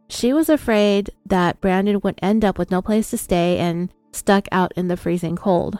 [0.09, 4.47] She was afraid that Brandon would end up with no place to stay and stuck
[4.51, 5.79] out in the freezing cold.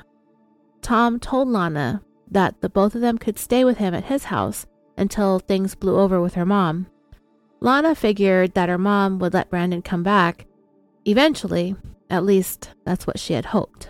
[0.81, 4.65] Tom told Lana that the both of them could stay with him at his house
[4.97, 6.87] until things blew over with her mom.
[7.59, 10.45] Lana figured that her mom would let Brandon come back
[11.05, 11.75] eventually
[12.11, 13.89] at least, that's what she had hoped.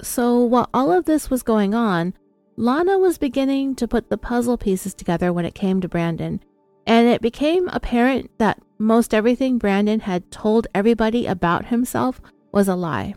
[0.00, 2.14] So, while all of this was going on,
[2.56, 6.40] Lana was beginning to put the puzzle pieces together when it came to Brandon,
[6.86, 12.22] and it became apparent that most everything Brandon had told everybody about himself
[12.58, 13.14] was a lie.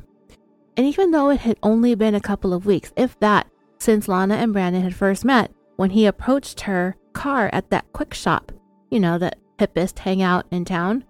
[0.78, 3.48] And even though it had only been a couple of weeks, if that,
[3.80, 8.14] since Lana and Brandon had first met, when he approached her car at that quick
[8.14, 8.52] shop,
[8.92, 11.06] you know, that hippest hangout in town,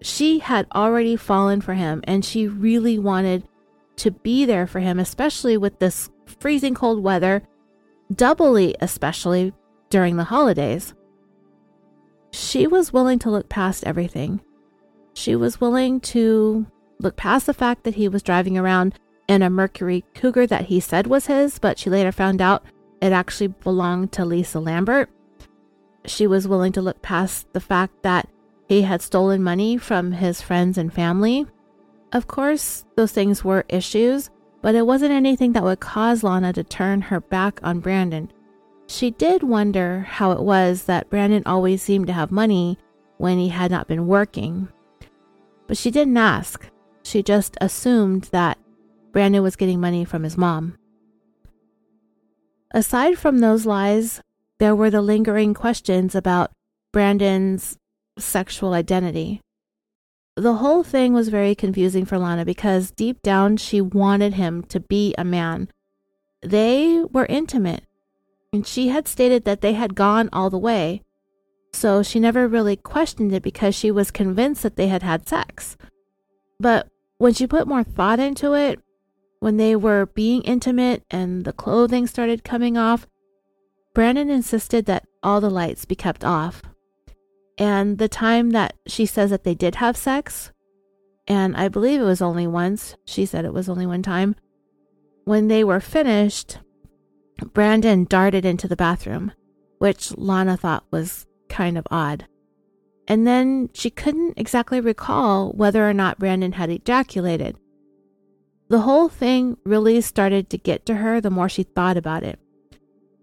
[0.00, 3.48] she had already fallen for him and she really wanted
[3.96, 7.42] to be there for him, especially with this freezing cold weather,
[8.14, 9.52] doubly, especially
[9.90, 10.94] during the holidays.
[12.30, 14.40] She was willing to look past everything.
[15.14, 16.68] She was willing to
[16.98, 20.80] look past the fact that he was driving around in a Mercury Cougar that he
[20.80, 22.64] said was his, but she later found out
[23.00, 25.10] it actually belonged to Lisa Lambert.
[26.06, 28.28] She was willing to look past the fact that
[28.68, 31.46] he had stolen money from his friends and family.
[32.12, 34.30] Of course, those things were issues,
[34.62, 38.30] but it wasn't anything that would cause Lana to turn her back on Brandon.
[38.86, 42.78] She did wonder how it was that Brandon always seemed to have money
[43.18, 44.68] when he had not been working.
[45.66, 46.68] But she didn't ask.
[47.04, 48.58] She just assumed that
[49.12, 50.76] Brandon was getting money from his mom.
[52.72, 54.20] Aside from those lies,
[54.58, 56.50] there were the lingering questions about
[56.92, 57.76] Brandon's
[58.18, 59.40] sexual identity.
[60.36, 64.80] The whole thing was very confusing for Lana because deep down she wanted him to
[64.80, 65.68] be a man.
[66.42, 67.84] They were intimate,
[68.52, 71.02] and she had stated that they had gone all the way.
[71.72, 75.76] So she never really questioned it because she was convinced that they had had sex.
[76.58, 76.88] But
[77.18, 78.80] when she put more thought into it,
[79.40, 83.06] when they were being intimate and the clothing started coming off,
[83.94, 86.62] Brandon insisted that all the lights be kept off.
[87.56, 90.50] And the time that she says that they did have sex,
[91.28, 94.34] and I believe it was only once, she said it was only one time,
[95.24, 96.58] when they were finished,
[97.52, 99.32] Brandon darted into the bathroom,
[99.78, 102.26] which Lana thought was kind of odd.
[103.06, 107.56] And then she couldn't exactly recall whether or not Brandon had ejaculated.
[108.68, 112.38] The whole thing really started to get to her the more she thought about it.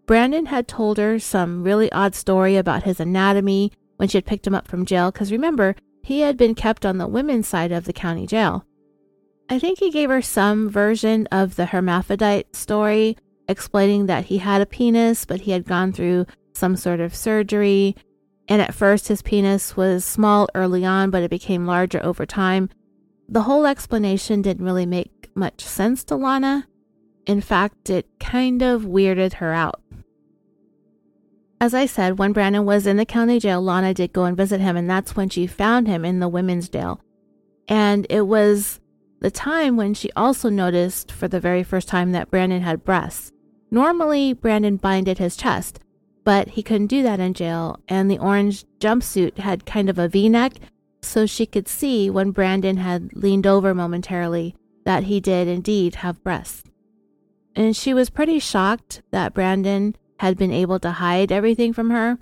[0.05, 4.45] Brandon had told her some really odd story about his anatomy when she had picked
[4.45, 7.85] him up from jail, because remember, he had been kept on the women's side of
[7.85, 8.65] the county jail.
[9.49, 13.17] I think he gave her some version of the hermaphrodite story,
[13.47, 17.95] explaining that he had a penis, but he had gone through some sort of surgery.
[18.51, 22.69] And at first, his penis was small early on, but it became larger over time.
[23.29, 26.67] The whole explanation didn't really make much sense to Lana.
[27.25, 29.81] In fact, it kind of weirded her out.
[31.61, 34.59] As I said, when Brandon was in the county jail, Lana did go and visit
[34.59, 36.99] him, and that's when she found him in the women's jail.
[37.69, 38.81] And it was
[39.21, 43.31] the time when she also noticed for the very first time that Brandon had breasts.
[43.71, 45.79] Normally, Brandon binded his chest,
[46.23, 50.07] but he couldn't do that in jail, and the orange jumpsuit had kind of a
[50.07, 50.53] v neck,
[51.01, 54.55] so she could see when Brandon had leaned over momentarily
[54.85, 56.63] that he did indeed have breasts.
[57.55, 62.19] And she was pretty shocked that Brandon had been able to hide everything from her.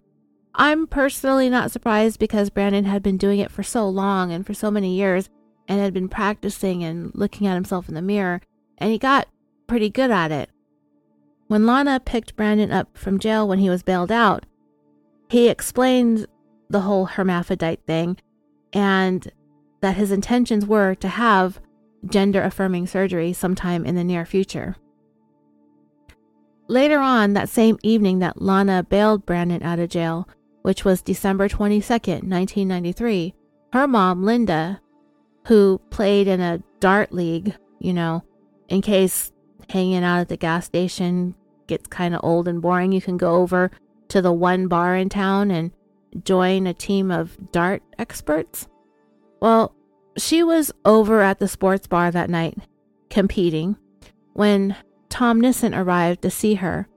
[0.56, 4.54] I'm personally not surprised because Brandon had been doing it for so long and for
[4.54, 5.30] so many years
[5.68, 8.42] and had been practicing and looking at himself in the mirror,
[8.78, 9.28] and he got
[9.68, 10.50] pretty good at it.
[11.50, 14.46] When Lana picked Brandon up from jail when he was bailed out,
[15.30, 16.28] he explained
[16.70, 18.18] the whole hermaphrodite thing,
[18.72, 19.32] and
[19.82, 21.60] that his intentions were to have
[22.06, 24.76] gender affirming surgery sometime in the near future.
[26.68, 30.30] Later on that same evening that Lana bailed Brandon out of jail,
[30.62, 33.34] which was December 22nd, 1993,
[33.74, 34.80] her mom, Linda,
[35.48, 38.24] who played in a dart league, you know,
[38.68, 39.32] in case
[39.70, 41.36] hanging out at the gas station
[41.68, 43.72] gets kind of old and boring, you can go over
[44.10, 45.72] to the one bar in town and
[46.24, 48.68] join a team of dart experts.
[49.40, 49.76] Well,
[50.18, 52.58] she was over at the sports bar that night
[53.10, 53.78] competing
[54.34, 54.76] when
[55.10, 56.88] Tom Nissen arrived to see her.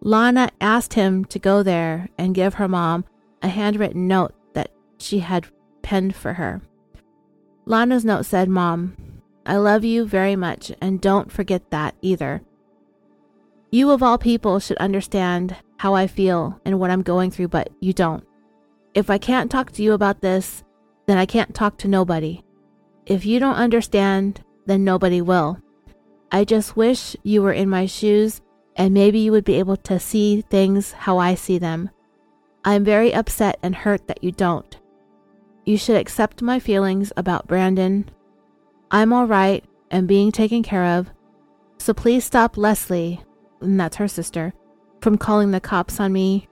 [0.00, 3.04] Lana asked him to go there and give her mom
[3.42, 5.46] a handwritten note that she had
[5.82, 6.62] penned for her.
[7.66, 8.96] Lana's note said, Mom,
[9.44, 12.42] I love you very much, and don't forget that either.
[13.70, 17.70] You, of all people, should understand how I feel and what I'm going through, but
[17.80, 18.24] you don't.
[18.94, 20.62] If I can't talk to you about this,
[21.06, 22.42] then I can't talk to nobody.
[23.06, 25.58] If you don't understand, then nobody will.
[26.30, 28.40] I just wish you were in my shoes
[28.76, 31.90] and maybe you would be able to see things how I see them.
[32.64, 34.78] I'm very upset and hurt that you don't.
[35.64, 38.08] You should accept my feelings about Brandon.
[38.92, 41.10] I'm all right and being taken care of.
[41.78, 43.22] So please stop Leslie,
[43.60, 44.52] and that's her sister,
[45.00, 46.46] from calling the cops on me.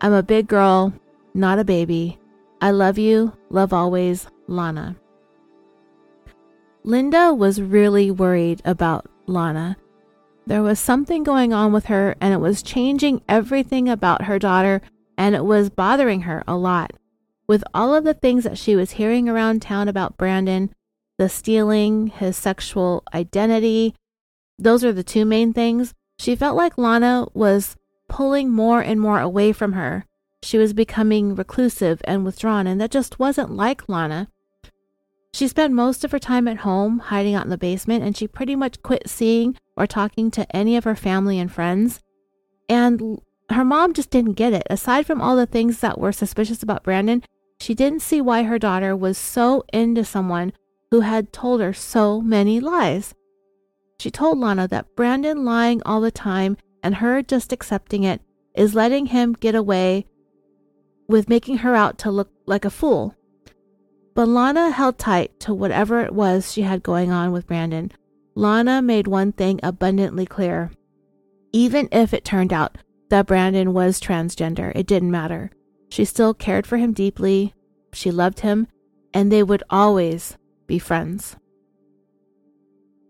[0.00, 0.94] I'm a big girl,
[1.34, 2.18] not a baby.
[2.60, 3.36] I love you.
[3.50, 4.96] Love always, Lana.
[6.84, 9.76] Linda was really worried about Lana.
[10.46, 14.80] There was something going on with her, and it was changing everything about her daughter,
[15.18, 16.92] and it was bothering her a lot.
[17.48, 20.70] With all of the things that she was hearing around town about Brandon,
[21.18, 23.94] the stealing, his sexual identity,
[24.58, 25.94] those are the two main things.
[26.18, 27.76] She felt like Lana was
[28.08, 30.06] pulling more and more away from her.
[30.42, 34.28] She was becoming reclusive and withdrawn, and that just wasn't like Lana.
[35.34, 38.26] She spent most of her time at home, hiding out in the basement, and she
[38.26, 42.00] pretty much quit seeing or talking to any of her family and friends.
[42.68, 44.66] And her mom just didn't get it.
[44.70, 47.22] Aside from all the things that were suspicious about Brandon,
[47.60, 50.52] she didn't see why her daughter was so into someone
[50.90, 53.14] who had told her so many lies.
[53.98, 58.20] She told Lana that Brandon lying all the time and her just accepting it
[58.54, 60.06] is letting him get away
[61.08, 63.14] with making her out to look like a fool.
[64.14, 67.92] But Lana held tight to whatever it was she had going on with Brandon.
[68.34, 70.70] Lana made one thing abundantly clear.
[71.52, 72.78] Even if it turned out
[73.10, 75.50] that Brandon was transgender, it didn't matter.
[75.88, 77.54] She still cared for him deeply,
[77.92, 78.66] she loved him,
[79.14, 81.36] and they would always be friends.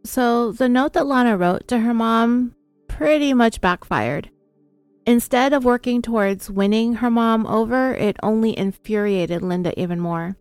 [0.05, 2.55] So the note that Lana wrote to her mom
[2.89, 4.31] pretty much backfired.
[5.07, 10.37] Instead of working towards winning her mom over, it only infuriated Linda even more.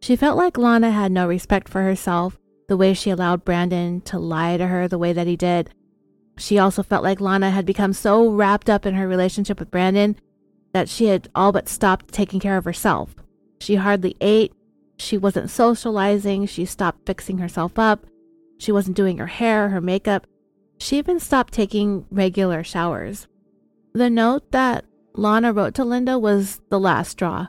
[0.00, 4.18] She felt like Lana had no respect for herself, the way she allowed Brandon to
[4.18, 5.70] lie to her the way that he did.
[6.38, 10.16] She also felt like Lana had become so wrapped up in her relationship with Brandon
[10.72, 13.14] that she had all but stopped taking care of herself.
[13.60, 14.52] She hardly ate,
[15.00, 18.06] she wasn't socializing, she stopped fixing herself up,
[18.58, 20.26] she wasn't doing her hair, her makeup.
[20.78, 23.26] She even stopped taking regular showers.
[23.92, 24.84] The note that
[25.14, 27.48] Lana wrote to Linda was the last straw.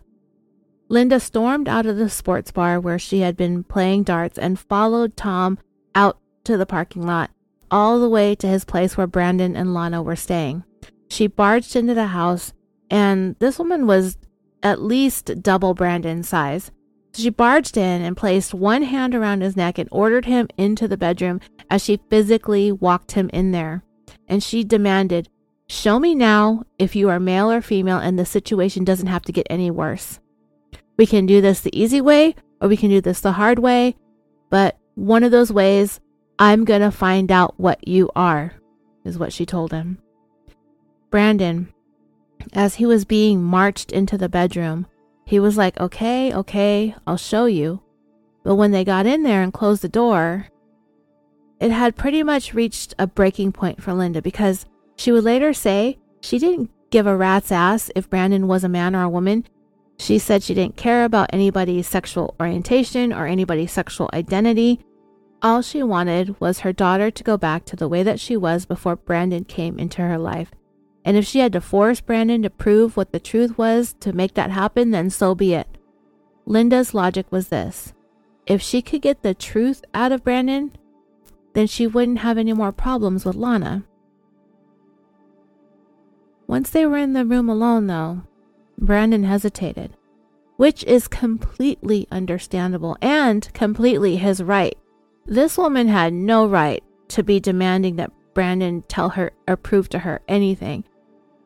[0.89, 5.15] Linda stormed out of the sports bar where she had been playing darts and followed
[5.15, 5.59] Tom
[5.95, 7.31] out to the parking lot,
[7.69, 10.63] all the way to his place where Brandon and Lana were staying.
[11.09, 12.53] She barged into the house,
[12.89, 14.17] and this woman was
[14.63, 16.71] at least double Brandon's size.
[17.13, 20.97] She barged in and placed one hand around his neck and ordered him into the
[20.97, 23.83] bedroom as she physically walked him in there.
[24.27, 25.29] And she demanded,
[25.67, 29.31] Show me now if you are male or female and the situation doesn't have to
[29.31, 30.19] get any worse.
[30.97, 33.95] We can do this the easy way or we can do this the hard way.
[34.49, 35.99] But one of those ways,
[36.37, 38.53] I'm going to find out what you are,
[39.05, 39.97] is what she told him.
[41.09, 41.73] Brandon,
[42.53, 44.87] as he was being marched into the bedroom,
[45.31, 47.81] he was like, okay, okay, I'll show you.
[48.43, 50.47] But when they got in there and closed the door,
[51.61, 54.65] it had pretty much reached a breaking point for Linda because
[54.97, 58.93] she would later say she didn't give a rat's ass if Brandon was a man
[58.93, 59.45] or a woman.
[59.97, 64.81] She said she didn't care about anybody's sexual orientation or anybody's sexual identity.
[65.41, 68.65] All she wanted was her daughter to go back to the way that she was
[68.65, 70.51] before Brandon came into her life.
[71.03, 74.35] And if she had to force Brandon to prove what the truth was to make
[74.35, 75.67] that happen, then so be it.
[76.45, 77.93] Linda's logic was this
[78.45, 80.71] if she could get the truth out of Brandon,
[81.53, 83.83] then she wouldn't have any more problems with Lana.
[86.47, 88.23] Once they were in the room alone, though,
[88.77, 89.95] Brandon hesitated.
[90.61, 94.77] which is completely understandable and completely his right.
[95.25, 99.97] This woman had no right to be demanding that Brandon tell her or prove to
[99.99, 100.83] her anything.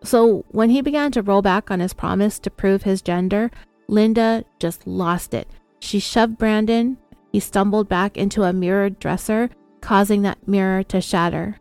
[0.05, 3.49] So when he began to roll back on his promise to prove his gender,
[3.87, 5.49] Linda just lost it.
[5.79, 6.97] She shoved Brandon.
[7.31, 9.49] He stumbled back into a mirrored dresser,
[9.81, 11.57] causing that mirror to shatter.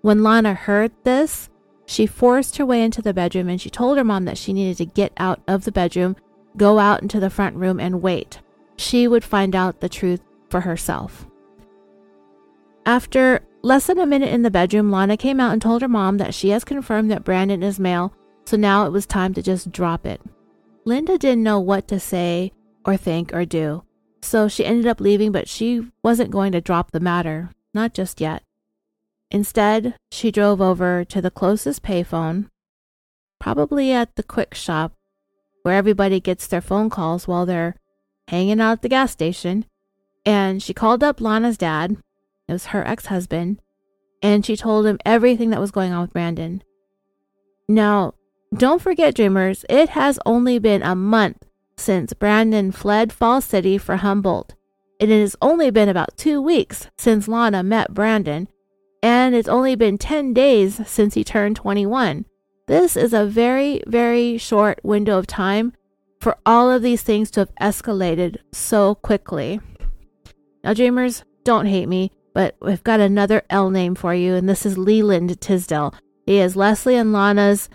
[0.00, 1.48] When Lana heard this,
[1.86, 4.78] she forced her way into the bedroom and she told her mom that she needed
[4.78, 6.16] to get out of the bedroom,
[6.56, 8.40] go out into the front room, and wait.
[8.76, 11.26] She would find out the truth for herself.
[12.84, 16.18] After less than a minute in the bedroom, Lana came out and told her mom
[16.18, 18.12] that she has confirmed that Brandon is male,
[18.44, 20.20] so now it was time to just drop it.
[20.84, 22.52] Linda didn't know what to say
[22.84, 23.84] or think or do,
[24.20, 28.20] so she ended up leaving, but she wasn't going to drop the matter, not just
[28.20, 28.42] yet.
[29.30, 32.48] Instead, she drove over to the closest payphone,
[33.40, 34.92] probably at the quick shop,
[35.62, 37.76] where everybody gets their phone calls while they're
[38.28, 39.64] hanging out at the gas station,
[40.26, 41.96] and she called up Lana's dad.
[42.48, 43.60] It was her ex husband,
[44.22, 46.62] and she told him everything that was going on with Brandon.
[47.68, 48.14] Now,
[48.54, 53.96] don't forget, dreamers, it has only been a month since Brandon fled Fall City for
[53.96, 54.54] Humboldt.
[55.00, 58.48] It has only been about two weeks since Lana met Brandon,
[59.02, 62.26] and it's only been 10 days since he turned 21.
[62.68, 65.72] This is a very, very short window of time
[66.20, 69.60] for all of these things to have escalated so quickly.
[70.62, 74.64] Now, dreamers, don't hate me, but we've got another L name for you, and this
[74.64, 75.94] is Leland Tisdel.
[76.26, 77.68] He is Leslie and Lana's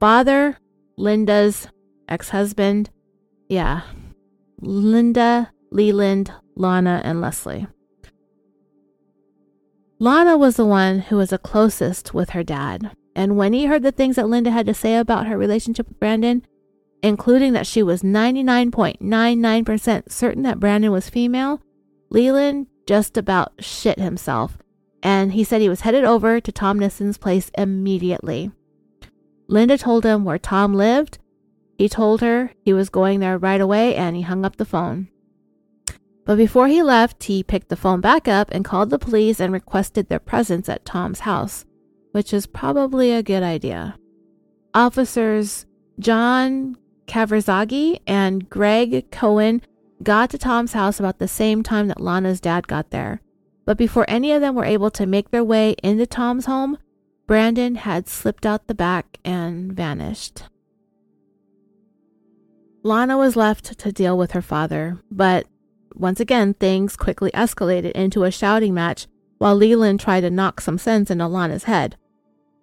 [0.00, 0.58] father,
[0.96, 1.68] Linda's
[2.08, 2.90] ex husband.
[3.48, 3.82] Yeah,
[4.60, 7.66] Linda, Leland, Lana, and Leslie.
[9.98, 12.90] Lana was the one who was the closest with her dad.
[13.14, 15.98] And when he heard the things that Linda had to say about her relationship with
[15.98, 16.42] Brandon,
[17.02, 21.62] including that she was 99.99% certain that Brandon was female,
[22.10, 24.58] Leland just about shit himself.
[25.02, 28.50] And he said he was headed over to Tom Nissen's place immediately.
[29.48, 31.18] Linda told him where Tom lived.
[31.78, 35.08] He told her he was going there right away and he hung up the phone.
[36.24, 39.52] But before he left, he picked the phone back up and called the police and
[39.52, 41.64] requested their presence at Tom's house,
[42.10, 43.96] which is probably a good idea.
[44.74, 45.66] Officers
[46.00, 46.76] John
[47.06, 49.62] Kavrazagi and Greg Cohen
[50.02, 53.20] got to Tom's house about the same time that Lana's dad got there.
[53.64, 56.78] But before any of them were able to make their way into Tom's home,
[57.26, 60.44] Brandon had slipped out the back and vanished.
[62.84, 65.46] Lana was left to deal with her father, but
[65.94, 70.78] once again, things quickly escalated into a shouting match while Leland tried to knock some
[70.78, 71.96] sense into Lana's head.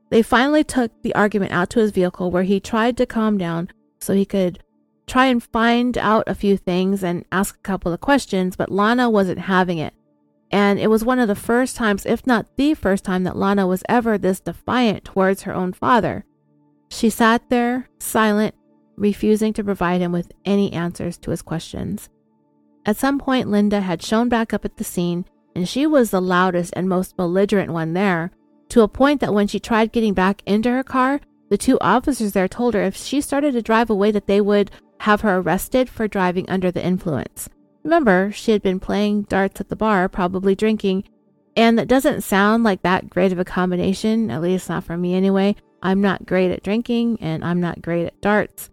[0.09, 3.69] They finally took the argument out to his vehicle where he tried to calm down
[3.99, 4.63] so he could
[5.07, 9.09] try and find out a few things and ask a couple of questions, but Lana
[9.09, 9.93] wasn't having it.
[10.51, 13.65] And it was one of the first times, if not the first time, that Lana
[13.65, 16.25] was ever this defiant towards her own father.
[16.89, 18.53] She sat there, silent,
[18.95, 22.09] refusing to provide him with any answers to his questions.
[22.85, 25.25] At some point, Linda had shown back up at the scene,
[25.55, 28.31] and she was the loudest and most belligerent one there,
[28.69, 32.33] to a point that when she tried getting back into her car, the two officers
[32.33, 34.71] there told her if she started to drive away that they would
[35.03, 37.49] have her arrested for driving under the influence.
[37.83, 41.03] Remember, she had been playing darts at the bar, probably drinking,
[41.57, 45.13] and that doesn't sound like that great of a combination, at least not for me
[45.13, 45.57] anyway.
[45.81, 48.69] I'm not great at drinking and I'm not great at darts,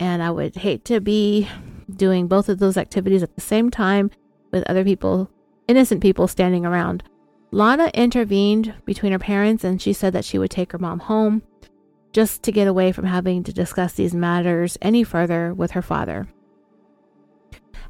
[0.00, 1.48] and I would hate to be
[1.88, 4.10] doing both of those activities at the same time
[4.50, 5.30] with other people,
[5.68, 7.04] innocent people standing around.
[7.52, 11.42] Lana intervened between her parents and she said that she would take her mom home
[12.12, 16.26] just to get away from having to discuss these matters any further with her father.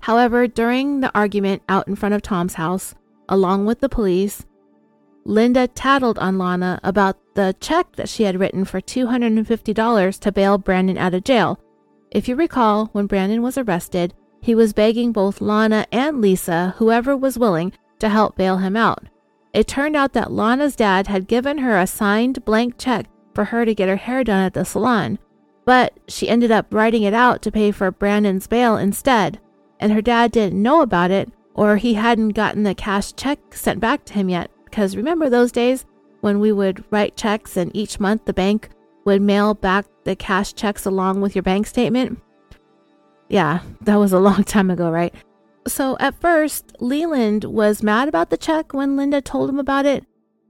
[0.00, 2.94] However, during the argument out in front of Tom's house,
[3.28, 4.44] along with the police,
[5.24, 10.58] Linda tattled on Lana about the check that she had written for $250 to bail
[10.58, 11.60] Brandon out of jail
[12.10, 17.16] if you recall, when Brandon was arrested, he was begging both Lana and Lisa, whoever
[17.16, 19.04] was willing, to help bail him out.
[19.52, 23.06] It turned out that Lana's dad had given her a signed blank check
[23.38, 25.16] for her to get her hair done at the salon,
[25.64, 29.38] but she ended up writing it out to pay for Brandon's bail instead,
[29.78, 33.78] and her dad didn't know about it or he hadn't gotten the cash check sent
[33.78, 34.50] back to him yet.
[34.64, 35.86] Because remember those days
[36.20, 38.70] when we would write checks and each month the bank
[39.04, 42.20] would mail back the cash checks along with your bank statement.
[43.28, 45.14] Yeah, that was a long time ago, right?
[45.68, 50.04] So at first, Leland was mad about the check when Linda told him about it,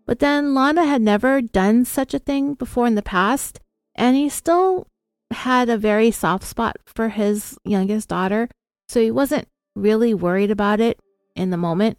[0.08, 3.60] but then Lana had never done such a thing before in the past,
[3.94, 4.86] and he still
[5.30, 8.48] had a very soft spot for his youngest daughter,
[8.88, 9.46] so he wasn't
[9.76, 10.98] really worried about it
[11.36, 11.98] in the moment.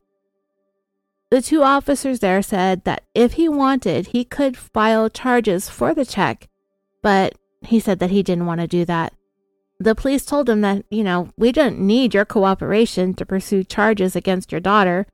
[1.30, 6.04] The two officers there said that if he wanted, he could file charges for the
[6.04, 6.50] check,
[7.04, 9.14] but he said that he didn't want to do that.
[9.80, 14.16] The police told him that, you know, we don't need your cooperation to pursue charges
[14.16, 15.06] against your daughter,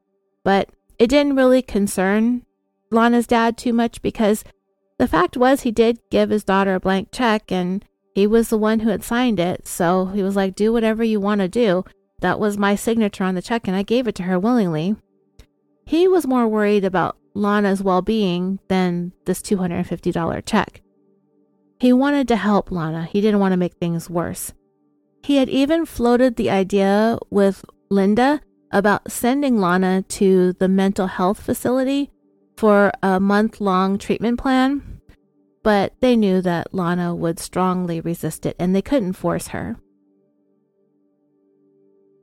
[0.46, 2.45] but it didn't really concern
[2.92, 4.44] Lana's dad too much because
[4.98, 7.84] the fact was he did give his daughter a blank check and
[8.14, 9.68] he was the one who had signed it.
[9.68, 11.84] So he was like, do whatever you want to do.
[12.22, 14.96] That was my signature on the check and I gave it to her willingly.
[15.86, 20.82] He was more worried about Lana's well being than this $250 check.
[21.80, 24.54] He wanted to help Lana, he didn't want to make things worse.
[25.24, 31.42] He had even floated the idea with Linda about sending Lana to the mental health
[31.42, 32.12] facility
[32.58, 35.01] for a month long treatment plan,
[35.64, 39.78] but they knew that Lana would strongly resist it and they couldn't force her.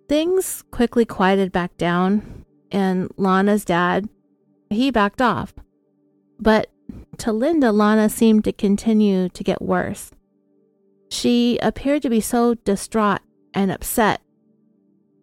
[0.09, 4.09] Things quickly quieted back down and Lana's dad,
[4.71, 5.55] he backed off.
[6.39, 6.71] But
[7.19, 10.11] to Linda, Lana seemed to continue to get worse.
[11.11, 13.21] She appeared to be so distraught
[13.55, 14.23] and upset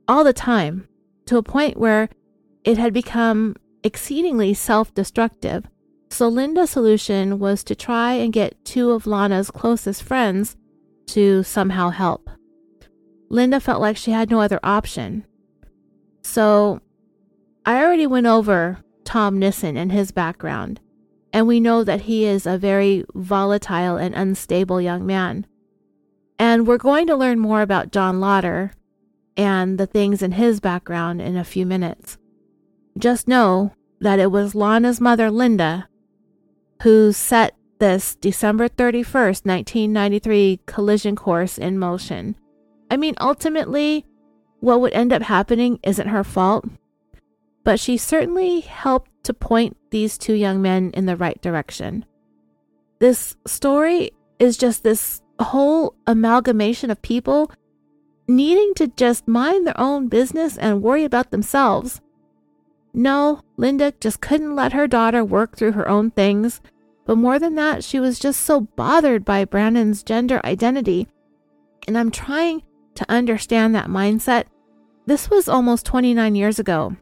[0.08, 0.88] all the time
[1.26, 2.10] to a point where
[2.64, 5.66] it had become exceedingly self destructive.
[6.10, 10.58] So Linda's solution was to try and get two of Lana's closest friends
[11.08, 12.30] to somehow help.
[13.30, 15.26] Linda felt like she had no other option.
[16.24, 16.82] So
[17.66, 20.80] I already went over Tom Nissen and his background,
[21.32, 25.46] and we know that he is a very volatile and unstable young man.
[26.40, 28.72] And we're going to learn more about John Lotter
[29.38, 32.18] and the things in his background in a few minutes.
[33.00, 35.88] Just know that it was Lana's mother, Linda,
[36.84, 42.36] who set this December 31st, 1993 collision course in motion.
[42.92, 44.06] I mean, ultimately,
[44.60, 46.66] what would end up happening isn't her fault
[47.70, 52.04] but she certainly helped to point these two young men in the right direction.
[53.00, 57.52] This story is just this whole amalgamation of people
[58.28, 62.02] needing to just mind their own business and worry about themselves.
[62.94, 66.62] No, Linda just couldn't let her daughter work through her own things,
[67.06, 71.08] but more than that, she was just so bothered by Brandon's gender identity.
[71.88, 72.64] And I'm trying
[72.96, 74.46] to understand that mindset.
[75.06, 76.96] This was almost 29 years ago,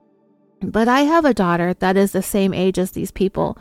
[0.61, 3.57] but I have a daughter that is the same age as these people,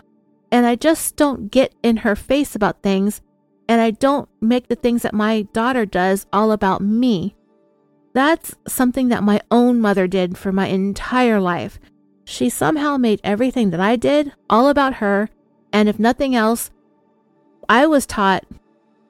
[0.53, 3.23] and I just don't get in her face about things,
[3.69, 7.35] and I don't make the things that my daughter does all about me.
[8.13, 11.79] That's something that my own mother did for my entire life.
[12.29, 15.31] She somehow made everything that I did all about her,
[15.73, 16.71] and if nothing else,
[17.69, 18.45] I was taught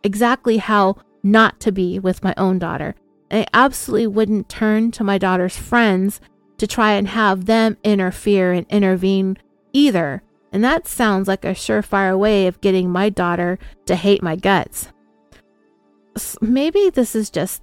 [0.05, 2.95] exactly how not to be with my own daughter.
[3.31, 6.21] I absolutely wouldn't turn to my daughter's friends
[6.59, 9.39] to try and have them interfere and intervene
[9.73, 10.23] either.
[10.53, 14.93] And that sounds like a surefire way of getting my daughter to hate my guts.
[16.41, 17.63] Maybe this is just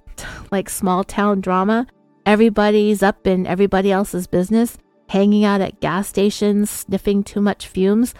[0.50, 1.86] like small town drama.
[2.26, 4.78] Everybody's up in everybody else's business,
[5.14, 8.14] hanging out at gas stations, sniffing too much fumes.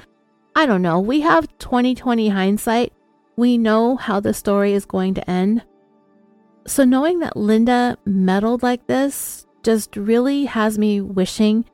[0.54, 1.00] I don't know.
[1.00, 2.92] We have 2020 hindsight.
[3.36, 5.64] We know how the story is going to end.
[6.68, 11.64] So, knowing that Linda meddled like this just really has me wishing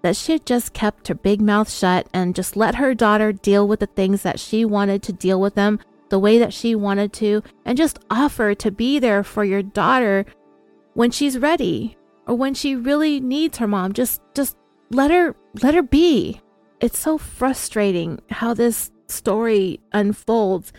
[0.00, 3.68] that she had just kept her big mouth shut and just let her daughter deal
[3.68, 7.12] with the things that she wanted to deal with them the way that she wanted
[7.12, 10.24] to and just offer to be there for your daughter
[10.94, 11.96] when she's ready
[12.26, 14.56] or when she really needs her mom just just
[14.92, 16.40] let her let her be
[16.80, 20.72] it's so frustrating how this story unfolds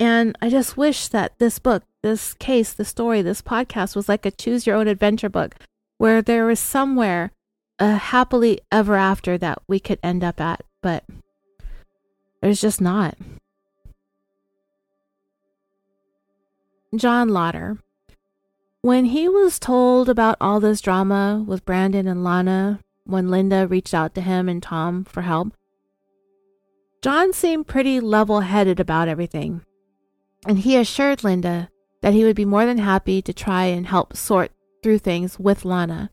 [0.00, 4.24] and i just wish that this book this case the story this podcast was like
[4.24, 5.54] a choose your own adventure book
[5.98, 7.32] where there was somewhere
[7.78, 11.04] a happily ever after that we could end up at, but
[12.40, 13.16] there's just not.
[16.94, 17.78] John Lotter.
[18.80, 23.94] When he was told about all this drama with Brandon and Lana, when Linda reached
[23.94, 25.52] out to him and Tom for help,
[27.02, 29.62] John seemed pretty level headed about everything.
[30.46, 31.70] And he assured Linda
[32.02, 34.52] that he would be more than happy to try and help sort
[34.82, 36.10] through things with Lana.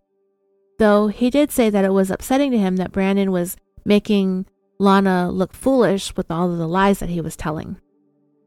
[0.80, 4.46] Though he did say that it was upsetting to him that Brandon was making
[4.80, 7.78] Lana look foolish with all of the lies that he was telling.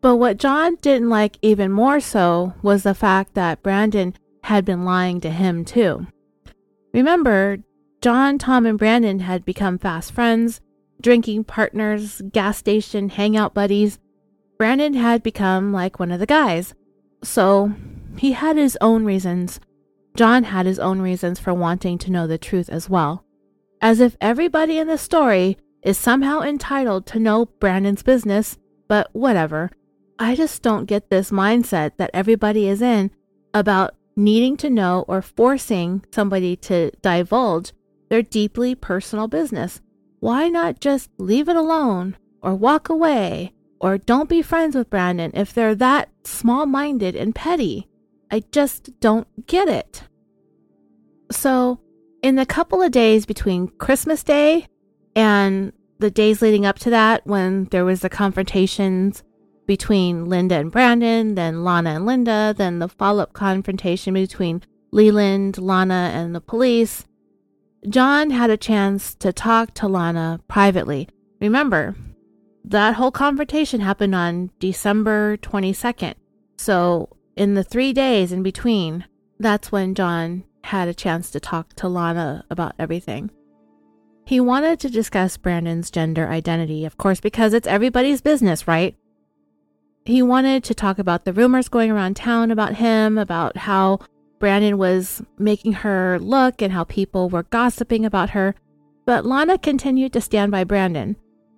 [0.01, 4.84] But what John didn't like even more so was the fact that Brandon had been
[4.84, 6.07] lying to him too.
[6.92, 7.59] Remember,
[8.01, 10.61] John, Tom, and Brandon had become fast friends,
[11.01, 13.99] drinking partners, gas station hangout buddies.
[14.59, 16.74] Brandon had become like one of the guys,
[17.22, 17.72] So
[18.16, 19.61] he had his own reasons.
[20.14, 23.24] John had his own reasons for wanting to know the truth as well.
[23.80, 28.57] As if everybody in the story is somehow entitled to know Brandon's business,
[28.88, 29.70] but whatever.
[30.18, 33.11] I just don't get this mindset that everybody is in
[33.53, 37.72] about needing to know or forcing somebody to divulge
[38.09, 39.80] their deeply personal business.
[40.20, 45.30] Why not just leave it alone or walk away or don't be friends with Brandon
[45.34, 47.88] if they're that small minded and petty?
[48.30, 50.02] I just don't get it.
[51.30, 51.80] So,
[52.22, 54.66] in the couple of days between Christmas Day
[55.14, 59.22] and the days leading up to that, when there was the confrontations
[59.66, 65.59] between Linda and Brandon, then Lana and Linda, then the follow up confrontation between Leland,
[65.59, 67.07] Lana, and the police,
[67.89, 71.09] John had a chance to talk to Lana privately.
[71.41, 71.95] Remember,
[72.64, 76.14] that whole confrontation happened on December 22nd.
[76.59, 79.05] So, in the three days in between,
[79.39, 83.30] that's when John had a chance to talk to Lana about everything.
[84.24, 88.97] He wanted to discuss Brandon's gender identity, of course, because it's everybody's business, right?
[90.05, 94.01] He wanted to talk about the rumors going around town about him, about how
[94.39, 98.55] Brandon was making her look and how people were gossiping about her.
[99.05, 101.16] But Lana continued to stand by Brandon.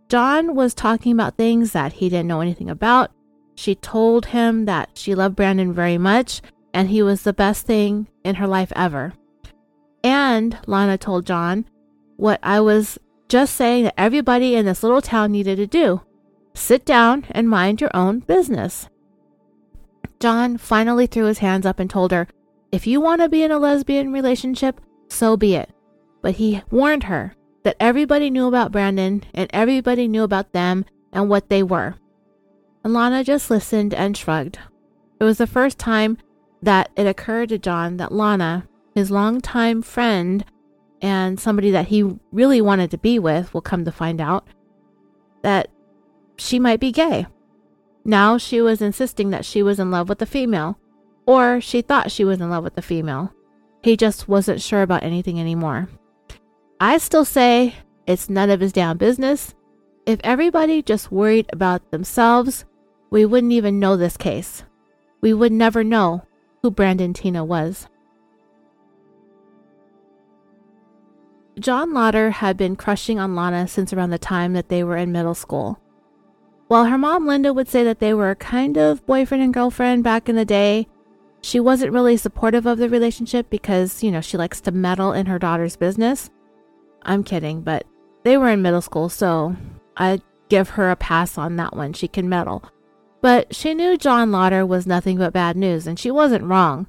[0.08, 3.10] John was talking about things that he didn't know anything about.
[3.56, 6.40] She told him that she loved Brandon very much
[6.72, 9.14] and he was the best thing in her life ever.
[10.04, 11.64] And Lana told John
[12.16, 12.98] what I was
[13.28, 16.02] just saying that everybody in this little town needed to do
[16.54, 18.88] sit down and mind your own business.
[20.20, 22.26] John finally threw his hands up and told her,
[22.70, 25.70] If you want to be in a lesbian relationship, so be it.
[26.20, 31.28] But he warned her that everybody knew about Brandon and everybody knew about them and
[31.28, 31.94] what they were.
[32.84, 34.58] And Lana just listened and shrugged.
[35.20, 36.18] It was the first time
[36.62, 40.44] that it occurred to John that Lana, his longtime friend
[41.00, 44.46] and somebody that he really wanted to be with, will come to find out
[45.42, 45.68] that
[46.36, 47.26] she might be gay.
[48.04, 50.78] Now she was insisting that she was in love with a female,
[51.28, 53.30] or she thought she was in love with the female.
[53.82, 55.90] He just wasn't sure about anything anymore.
[56.80, 57.74] I still say
[58.06, 59.54] it's none of his damn business.
[60.06, 62.64] If everybody just worried about themselves,
[63.10, 64.64] we wouldn't even know this case.
[65.20, 66.22] We would never know
[66.62, 67.88] who Brandon Teena was.
[71.60, 75.12] John Lotter had been crushing on Lana since around the time that they were in
[75.12, 75.78] middle school.
[76.68, 80.30] While her mom Linda would say that they were kind of boyfriend and girlfriend back
[80.30, 80.88] in the day,
[81.48, 85.24] she wasn't really supportive of the relationship because, you know, she likes to meddle in
[85.24, 86.28] her daughter's business.
[87.02, 87.86] I'm kidding, but
[88.22, 89.56] they were in middle school, so
[89.96, 90.20] I'd
[90.50, 91.94] give her a pass on that one.
[91.94, 92.64] She can meddle.
[93.22, 96.86] But she knew John Lotter was nothing but bad news, and she wasn't wrong.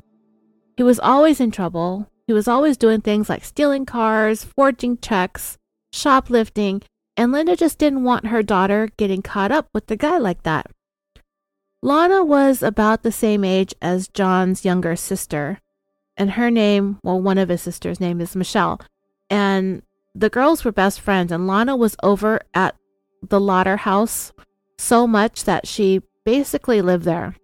[0.76, 2.10] He was always in trouble.
[2.28, 5.58] He was always doing things like stealing cars, forging checks,
[5.94, 6.82] shoplifting,
[7.16, 10.70] and Linda just didn't want her daughter getting caught up with a guy like that.
[11.82, 15.60] Lana was about the same age as John's younger sister,
[16.18, 18.82] and her name, well, one of his sisters' name is Michelle,
[19.30, 19.82] and
[20.14, 22.76] the girls were best friends, and Lana was over at
[23.22, 24.34] the Lotter house
[24.78, 27.36] so much that she basically lived there.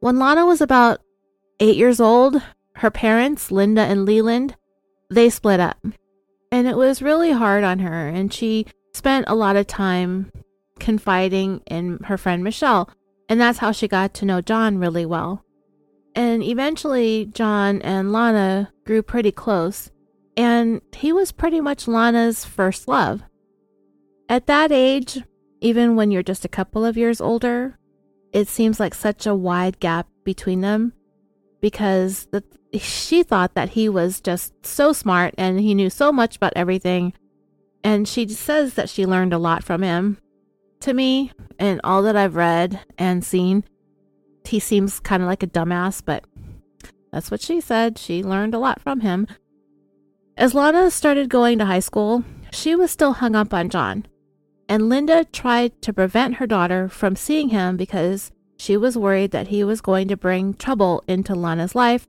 [0.00, 1.00] When Lana was about
[1.60, 2.42] eight years old,
[2.76, 4.56] her parents, Linda and Leland,
[5.08, 5.78] they split up
[6.54, 8.08] and it was really hard on her.
[8.08, 10.30] And she spent a lot of time
[10.78, 12.88] confiding in her friend Michelle.
[13.28, 15.44] And that's how she got to know John really well.
[16.14, 19.90] And eventually, John and Lana grew pretty close.
[20.36, 23.22] And he was pretty much Lana's first love.
[24.28, 25.22] At that age,
[25.60, 27.78] even when you're just a couple of years older,
[28.32, 30.92] it seems like such a wide gap between them
[31.60, 32.42] because the,
[32.78, 37.14] she thought that he was just so smart and he knew so much about everything.
[37.82, 40.18] And she says that she learned a lot from him.
[40.80, 43.64] To me, and all that I've read and seen,
[44.44, 46.24] he seems kind of like a dumbass, but
[47.12, 47.98] that's what she said.
[47.98, 49.26] She learned a lot from him.
[50.36, 54.06] As Lana started going to high school, she was still hung up on John.
[54.68, 59.48] And Linda tried to prevent her daughter from seeing him because she was worried that
[59.48, 62.06] he was going to bring trouble into Lana's life,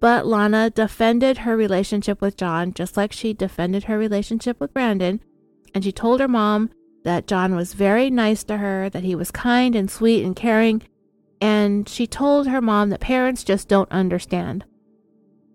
[0.00, 5.20] but Lana defended her relationship with John just like she defended her relationship with Brandon,
[5.74, 6.70] and she told her mom
[7.04, 10.82] that John was very nice to her, that he was kind and sweet and caring,
[11.40, 14.64] and she told her mom that parents just don't understand.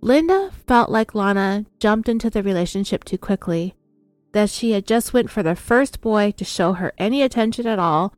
[0.01, 3.75] Linda felt like Lana jumped into the relationship too quickly,
[4.31, 7.79] that she had just went for the first boy to show her any attention at
[7.79, 8.13] all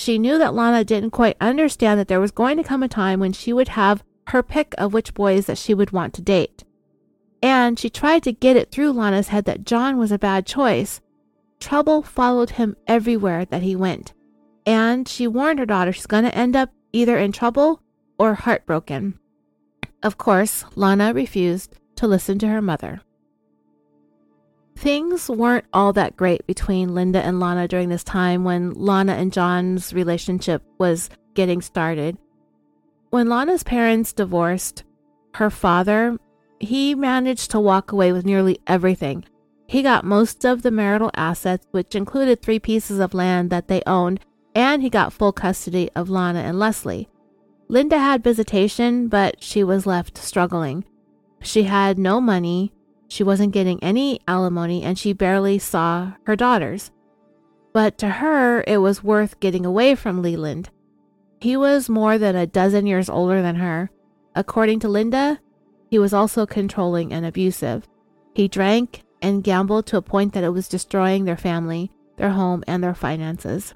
[0.00, 3.20] she knew that Lana didn't quite understand that there was going to come a time
[3.20, 6.64] when she would have her pick of which boys that she would want to date.
[7.42, 11.00] And she tried to get it through Lana's head that John was a bad choice.
[11.60, 14.12] Trouble followed him everywhere that he went.
[14.66, 17.82] And she warned her daughter she's going to end up either in trouble
[18.18, 19.18] or heartbroken.
[20.02, 23.02] Of course, Lana refused to listen to her mother.
[24.76, 29.32] Things weren't all that great between Linda and Lana during this time when Lana and
[29.32, 32.16] John's relationship was getting started.
[33.10, 34.84] When Lana's parents divorced,
[35.34, 36.16] her father,
[36.60, 39.24] he managed to walk away with nearly everything.
[39.70, 43.84] He got most of the marital assets, which included three pieces of land that they
[43.86, 44.18] owned,
[44.52, 47.08] and he got full custody of Lana and Leslie.
[47.68, 50.84] Linda had visitation, but she was left struggling.
[51.40, 52.72] She had no money,
[53.06, 56.90] she wasn't getting any alimony and she barely saw her daughters.
[57.72, 60.70] But to her, it was worth getting away from Leland.
[61.40, 63.88] He was more than a dozen years older than her.
[64.34, 65.38] According to Linda,
[65.88, 67.86] he was also controlling and abusive.
[68.34, 72.64] He drank and gambled to a point that it was destroying their family, their home,
[72.66, 73.74] and their finances.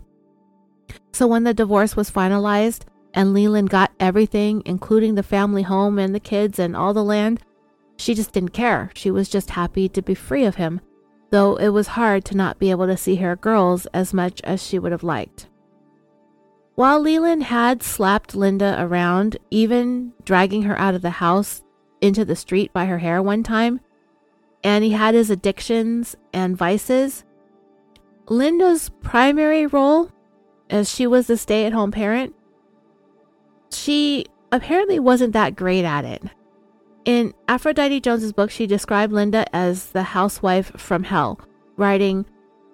[1.13, 2.83] So when the divorce was finalized
[3.15, 7.41] and Leland got everything, including the family home and the kids and all the land,
[7.97, 8.91] she just didn't care.
[8.95, 10.81] She was just happy to be free of him,
[11.31, 14.63] though it was hard to not be able to see her girls as much as
[14.63, 15.49] she would have liked.
[16.75, 21.63] While Leland had slapped Linda around, even dragging her out of the house
[22.01, 23.81] into the street by her hair one time,
[24.65, 27.25] and he had his addictions and vices,
[28.29, 30.11] Linda's primary role,
[30.71, 32.35] as she was the stay at home parent,
[33.71, 36.23] she apparently wasn't that great at it.
[37.05, 41.39] In Aphrodite Jones's book, she described Linda as the housewife from hell,
[41.77, 42.25] writing,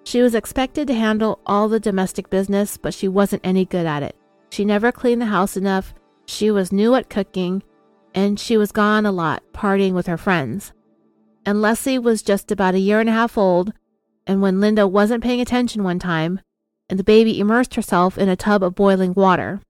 [0.05, 4.03] She was expected to handle all the domestic business, but she wasn't any good at
[4.03, 4.15] it.
[4.51, 5.93] She never cleaned the house enough,
[6.25, 7.61] she was new at cooking,
[8.15, 10.71] and she was gone a lot, partying with her friends.
[11.45, 13.73] And Leslie was just about a year and a half old,
[14.27, 16.41] and when Linda wasn't paying attention one time,
[16.89, 19.61] and the baby immersed herself in a tub of boiling water.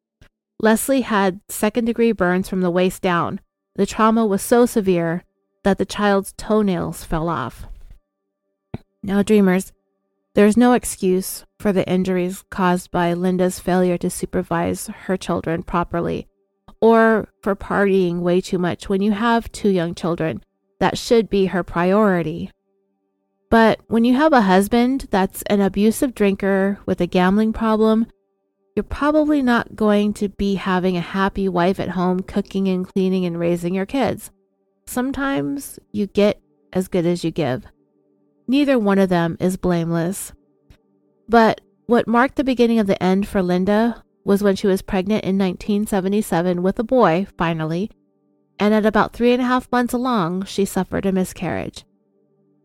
[0.60, 3.40] Leslie had second degree burns from the waist down,
[3.76, 5.24] the trauma was so severe
[5.64, 7.66] that the child's toenails fell off.
[9.02, 9.72] Now, dreamers,
[10.36, 16.28] there's no excuse for the injuries caused by Linda's failure to supervise her children properly
[16.82, 20.44] or for partying way too much when you have two young children.
[20.82, 22.50] That should be her priority.
[23.52, 28.08] But when you have a husband that's an abusive drinker with a gambling problem,
[28.76, 33.26] you're probably not going to be having a happy wife at home cooking and cleaning
[33.26, 34.32] and raising your kids.
[34.88, 36.42] Sometimes you get
[36.74, 37.64] as good as you give.
[38.48, 40.34] Neither one of them is blameless.
[41.30, 45.26] But what marked the beginning of the end for Linda was when she was pregnant
[45.26, 47.92] in 1977 with a boy, finally,
[48.62, 51.84] and at about three and a half months along, she suffered a miscarriage.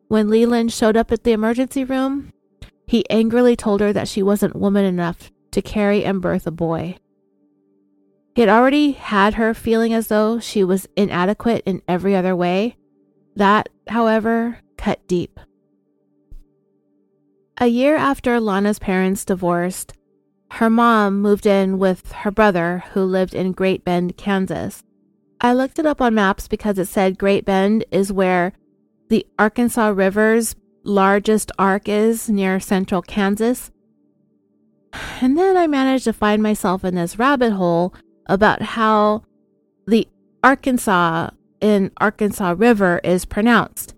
[0.09, 2.35] When Leland showed up at the emergency room,
[2.87, 6.99] he angrily told her that she wasn't woman enough to carry and birth a boy.
[8.35, 12.77] He had already had her feeling as though she was inadequate in every other way.
[13.35, 15.41] That, however, cut deep.
[17.59, 19.95] A year after Lana's parents divorced,
[20.51, 24.83] her mom moved in with her brother who lived in Great Bend, Kansas.
[25.41, 28.53] I looked it up on maps because it said Great Bend is where
[29.09, 33.71] the Arkansas River's largest arc is near central Kansas.
[35.21, 37.95] And then I managed to find myself in this rabbit hole
[38.27, 39.25] about how
[39.87, 40.09] the
[40.43, 41.31] Arkansas
[41.61, 43.95] in Arkansas River is pronounced.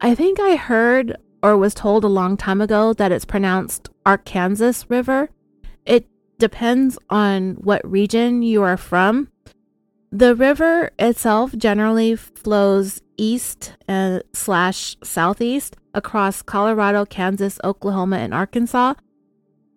[0.00, 4.84] I think I heard or was told a long time ago that it's pronounced Arkansas
[4.88, 5.30] River.
[5.86, 6.06] It
[6.38, 9.28] depends on what region you are from.
[10.12, 18.94] The river itself generally flows east uh, slash southeast across Colorado, Kansas, Oklahoma, and Arkansas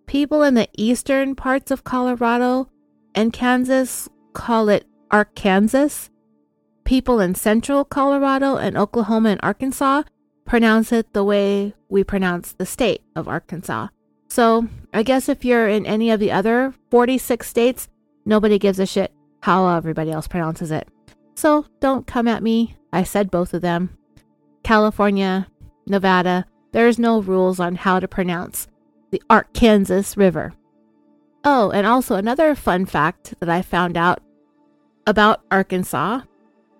[0.07, 2.69] People in the eastern parts of Colorado
[3.15, 6.09] and Kansas call it Arkansas.
[6.83, 10.03] People in central Colorado and Oklahoma and Arkansas
[10.45, 13.87] pronounce it the way we pronounce the state of Arkansas.
[14.29, 17.87] So I guess if you're in any of the other 46 states,
[18.25, 19.11] nobody gives a shit
[19.45, 20.87] how everybody else pronounces it.
[21.35, 22.77] So don't come at me.
[22.91, 23.95] I said both of them.
[24.63, 25.45] California,
[25.85, 28.67] Nevada, there's no rules on how to pronounce
[29.11, 30.53] the Arkansas River.
[31.43, 34.19] Oh, and also another fun fact that I found out
[35.05, 36.21] about Arkansas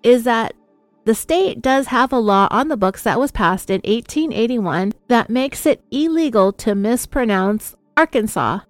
[0.02, 0.56] is that
[1.04, 5.30] the state does have a law on the books that was passed in 1881 that
[5.30, 8.62] makes it illegal to mispronounce Arkansas.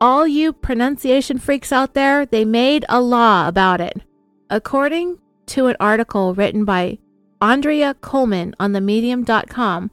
[0.00, 4.02] All you pronunciation freaks out there, they made a law about it.
[4.48, 6.98] According to an article written by
[7.40, 9.90] Andrea Coleman on the medium.com,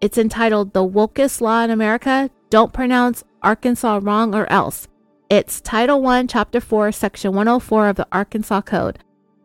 [0.00, 4.88] it's entitled The Wokest Law in America Don't Pronounce Arkansas Wrong or Else.
[5.28, 8.98] It's Title 1, Chapter 4, Section 104 of the Arkansas Code.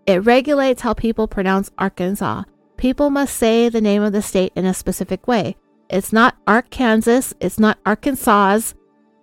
[0.07, 2.43] It regulates how people pronounce Arkansas.
[2.77, 5.55] People must say the name of the state in a specific way.
[5.89, 8.73] It's not Arkansas, it's not Arkansas.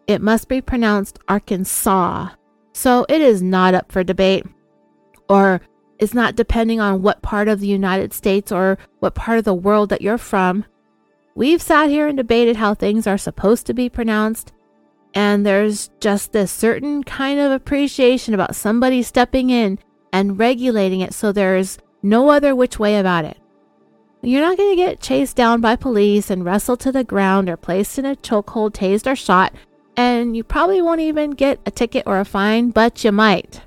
[0.06, 2.30] It must be pronounced Arkansas.
[2.72, 4.46] So it is not up for debate,
[5.28, 5.60] or
[5.98, 9.54] it's not depending on what part of the United States or what part of the
[9.54, 10.64] world that you're from.
[11.34, 14.52] We've sat here and debated how things are supposed to be pronounced,
[15.14, 19.78] and there's just this certain kind of appreciation about somebody stepping in
[20.12, 23.38] and regulating it so there's no other which way about it.
[24.22, 27.56] You're not going to get chased down by police and wrestled to the ground or
[27.56, 29.52] placed in a chokehold, tased, or shot,
[29.96, 33.62] and you probably won't even get a ticket or a fine, but you might.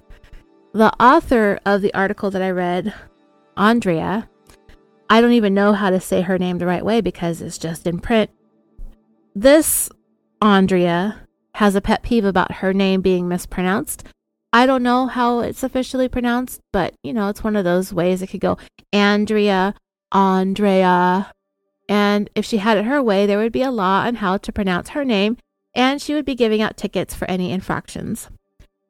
[0.73, 2.93] The author of the article that I read,
[3.55, 4.29] Andrea,
[5.09, 7.87] I don't even know how to say her name the right way because it's just
[7.87, 8.29] in print.
[9.35, 9.89] This
[10.41, 14.03] Andrea has a pet peeve about her name being mispronounced.
[14.51, 18.21] I don't know how it's officially pronounced, but you know, it's one of those ways
[18.21, 18.57] it could go
[18.91, 19.75] Andrea
[20.11, 21.31] Andrea.
[21.87, 24.51] And if she had it her way, there would be a law on how to
[24.51, 25.37] pronounce her name,
[25.75, 28.29] and she would be giving out tickets for any infractions.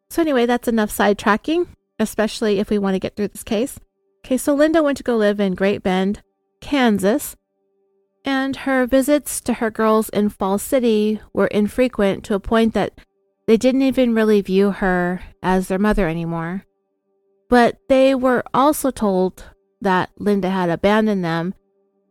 [0.10, 1.68] So, anyway, that's enough sidetracking,
[2.00, 3.80] especially if we want to get through this case.
[4.26, 6.22] Okay, so Linda went to go live in Great Bend,
[6.62, 7.36] Kansas,
[8.24, 13.00] and her visits to her girls in Fall City were infrequent to a point that
[13.48, 16.66] they didn't even really view her as their mother anymore.
[17.50, 19.44] But they were also told
[19.82, 21.54] that Linda had abandoned them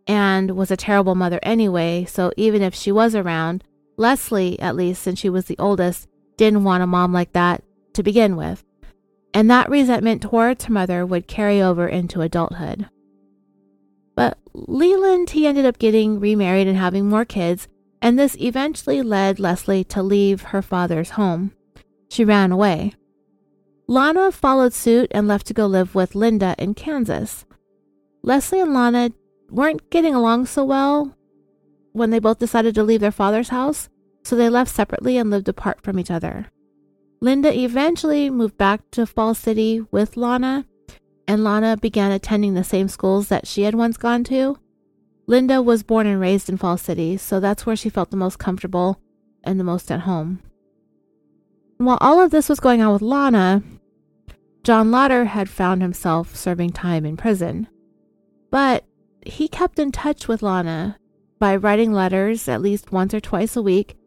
[0.07, 3.65] and was a terrible mother anyway, so even if she was around,
[3.97, 7.63] Leslie, at least since she was the oldest, didn't want a mom like that
[7.95, 8.65] to begin with.
[9.33, 12.89] And that resentment towards her mother would carry over into adulthood.
[14.15, 17.69] But Leland, he ended up getting remarried and having more kids,
[18.01, 21.53] and this eventually led Leslie to leave her father's home.
[22.09, 22.95] She ran away.
[23.89, 27.45] Lana followed suit and left to go live with Linda in Kansas.
[28.23, 29.11] Leslie and Lana
[29.51, 31.17] weren't getting along so well
[31.95, 33.89] when they both decided to leave their father's house,
[34.25, 36.49] so they left separately and lived apart from each other.
[37.21, 40.67] Linda eventually moved back to Fall City with Lana,
[41.27, 44.59] and Lana began attending the same schools that she had once gone to.
[45.27, 48.39] Linda was born and raised in Fall City, so that's where she felt the most
[48.39, 49.01] comfortable
[49.45, 50.43] and the most at home.
[51.79, 53.63] While all of this was going on with Lana,
[54.65, 57.69] John Lotter had found himself serving time in prison.
[58.51, 58.85] But
[59.25, 60.99] he kept in touch with Lana
[61.45, 63.99] by writing letters at least once or twice a week,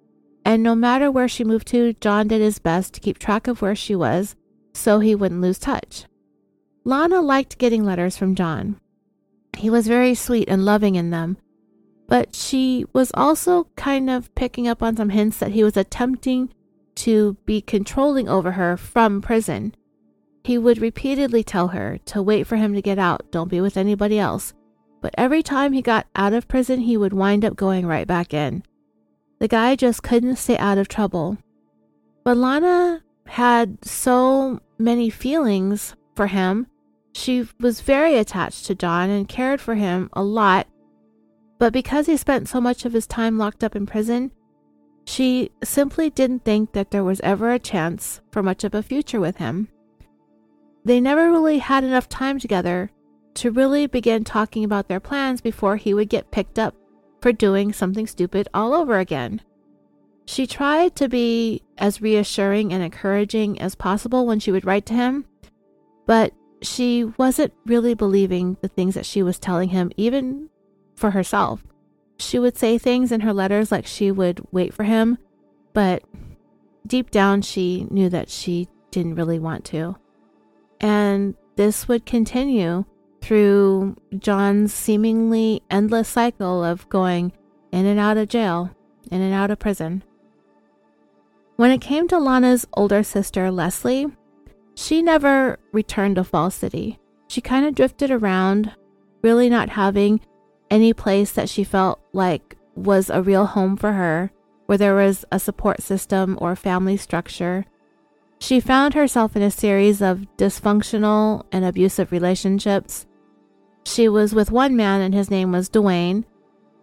[0.43, 3.61] and no matter where she moved to, John did his best to keep track of
[3.61, 4.35] where she was
[4.73, 6.05] so he wouldn't lose touch.
[6.83, 8.79] Lana liked getting letters from John.
[9.55, 11.37] He was very sweet and loving in them,
[12.07, 16.51] but she was also kind of picking up on some hints that he was attempting
[16.95, 19.75] to be controlling over her from prison.
[20.43, 23.77] He would repeatedly tell her to wait for him to get out, don't be with
[23.77, 24.55] anybody else.
[25.01, 28.33] But every time he got out of prison, he would wind up going right back
[28.33, 28.63] in.
[29.39, 31.37] The guy just couldn't stay out of trouble.
[32.23, 36.67] But Lana had so many feelings for him.
[37.13, 40.67] She was very attached to John and cared for him a lot.
[41.59, 44.31] But because he spent so much of his time locked up in prison,
[45.05, 49.19] she simply didn't think that there was ever a chance for much of a future
[49.19, 49.69] with him.
[50.83, 52.91] They never really had enough time together
[53.37, 56.75] to really begin talking about their plans before he would get picked up
[57.21, 59.41] for doing something stupid all over again.
[60.25, 64.93] She tried to be as reassuring and encouraging as possible when she would write to
[64.93, 65.25] him,
[66.07, 66.33] but
[66.63, 70.49] she wasn't really believing the things that she was telling him, even
[70.95, 71.63] for herself.
[72.17, 75.19] She would say things in her letters like she would wait for him,
[75.73, 76.03] but
[76.87, 79.95] deep down she knew that she didn't really want to.
[80.81, 82.85] And this would continue
[83.21, 87.33] through John's seemingly endless cycle of going
[87.71, 88.71] in and out of jail,
[89.11, 90.03] in and out of prison.
[91.57, 94.07] When it came to Lana's older sister, Leslie,
[94.75, 96.99] she never returned to Fall City.
[97.27, 98.73] She kind of drifted around,
[99.23, 100.21] really not having
[100.69, 104.31] any place that she felt like was a real home for her,
[104.67, 107.65] where there was a support system or family structure
[108.39, 113.05] she found herself in a series of dysfunctional and abusive relationships.
[113.83, 116.25] She was with one man, and his name was Dwayne,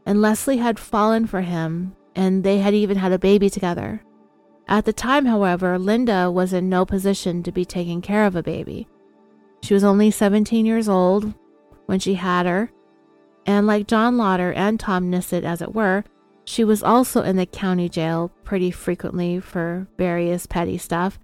[0.07, 4.02] and Leslie had fallen for him, and they had even had a baby together.
[4.66, 8.42] At the time, however, Linda was in no position to be taking care of a
[8.42, 8.88] baby.
[9.62, 11.34] She was only 17 years old
[11.86, 12.70] when she had her,
[13.46, 16.05] and like John Lotter and Tom Nissen, as it were,
[16.44, 21.18] she was also in the county jail pretty frequently for various petty stuff.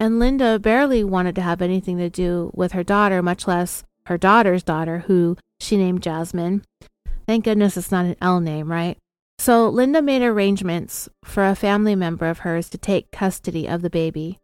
[0.00, 4.16] And Linda barely wanted to have anything to do with her daughter, much less her
[4.16, 6.64] daughter's daughter, who she named Jasmine.
[7.26, 8.96] Thank goodness it's not an L name, right?
[9.38, 13.90] So Linda made arrangements for a family member of hers to take custody of the
[13.90, 14.38] baby.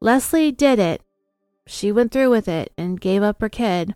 [0.00, 1.02] Leslie did it.
[1.66, 3.94] She went through with it and gave up her kid,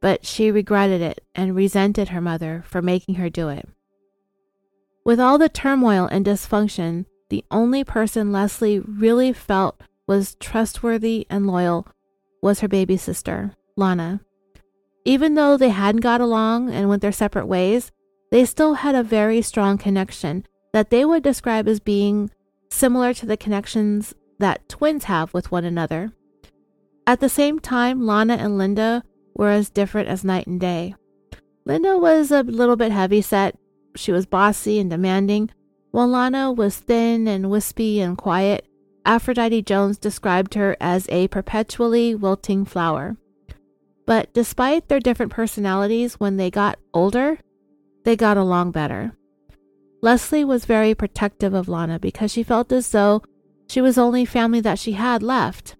[0.00, 3.68] but she regretted it and resented her mother for making her do it.
[5.04, 11.46] With all the turmoil and dysfunction, the only person Leslie really felt was trustworthy and
[11.46, 11.86] loyal
[12.42, 14.20] was her baby sister, Lana.
[15.04, 17.92] Even though they hadn't got along and went their separate ways,
[18.30, 22.30] they still had a very strong connection that they would describe as being
[22.70, 26.12] similar to the connections that twins have with one another.
[27.06, 29.02] At the same time, Lana and Linda
[29.34, 30.94] were as different as night and day.
[31.64, 33.56] Linda was a little bit heavy set,
[33.94, 35.50] she was bossy and demanding,
[35.90, 38.67] while Lana was thin and wispy and quiet.
[39.08, 43.16] Aphrodite Jones described her as a perpetually wilting flower.
[44.04, 47.38] But despite their different personalities, when they got older,
[48.04, 49.12] they got along better.
[50.02, 53.22] Leslie was very protective of Lana because she felt as though
[53.66, 55.74] she was the only family that she had left.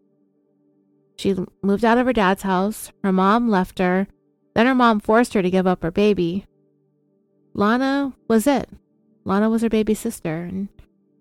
[1.18, 4.07] She moved out of her dad's house, her mom left her,
[4.55, 6.47] then her mom forced her to give up her baby.
[7.53, 8.70] Lana was it.
[9.26, 10.68] Lana was her baby sister, and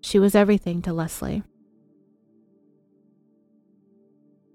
[0.00, 1.42] she was everything to Leslie.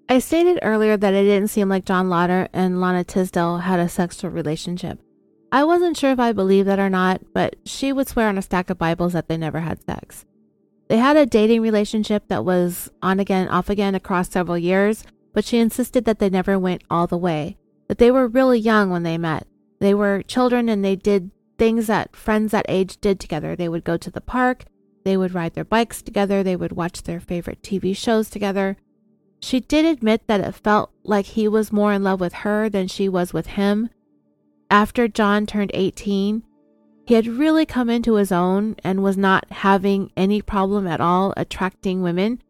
[0.09, 3.87] I stated earlier that it didn't seem like John Lotter and Lana Tisdel had a
[3.89, 4.99] sexual relationship.
[5.51, 8.41] I wasn't sure if I believed that or not, but she would swear on a
[8.41, 10.25] stack of Bibles that they never had sex.
[10.89, 15.45] They had a dating relationship that was on again, off again across several years, but
[15.45, 19.03] she insisted that they never went all the way, that they were really young when
[19.03, 19.47] they met.
[19.79, 23.55] They were children and they did things that friends that age did together.
[23.55, 24.65] They would go to the park,
[25.05, 28.77] they would ride their bikes together, they would watch their favorite TV shows together.
[29.43, 32.87] She did admit that it felt like he was more in love with her than
[32.87, 33.89] she was with him,
[34.71, 36.43] after John turned 18,
[37.05, 41.33] he had really come into his own and was not having any problem at all
[41.35, 42.41] attracting women.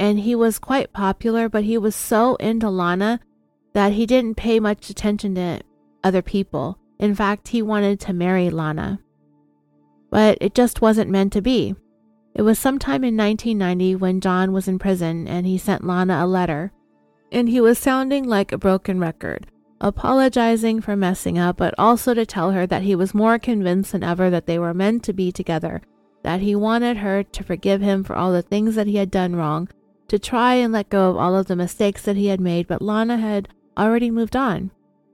[0.00, 3.20] And he was quite popular, but he was so into Lana
[3.72, 5.60] that he didn't pay much attention to
[6.02, 6.76] other people.
[6.98, 8.98] In fact, he wanted to marry Lana.
[10.10, 11.76] But it just wasn't meant to be.
[12.36, 16.26] It was sometime in 1990 when John was in prison and he sent Lana a
[16.26, 16.70] letter.
[17.32, 19.46] And he was sounding like a broken record
[19.80, 24.02] apologizing for messing up, but also to tell her that he was more convinced than
[24.02, 25.82] ever that they were meant to be together,
[26.22, 29.36] that he wanted her to forgive him for all the things that he had done
[29.36, 29.68] wrong,
[30.08, 32.82] to try and let go of all of the mistakes that he had made, but
[32.82, 34.70] Lana had already moved on.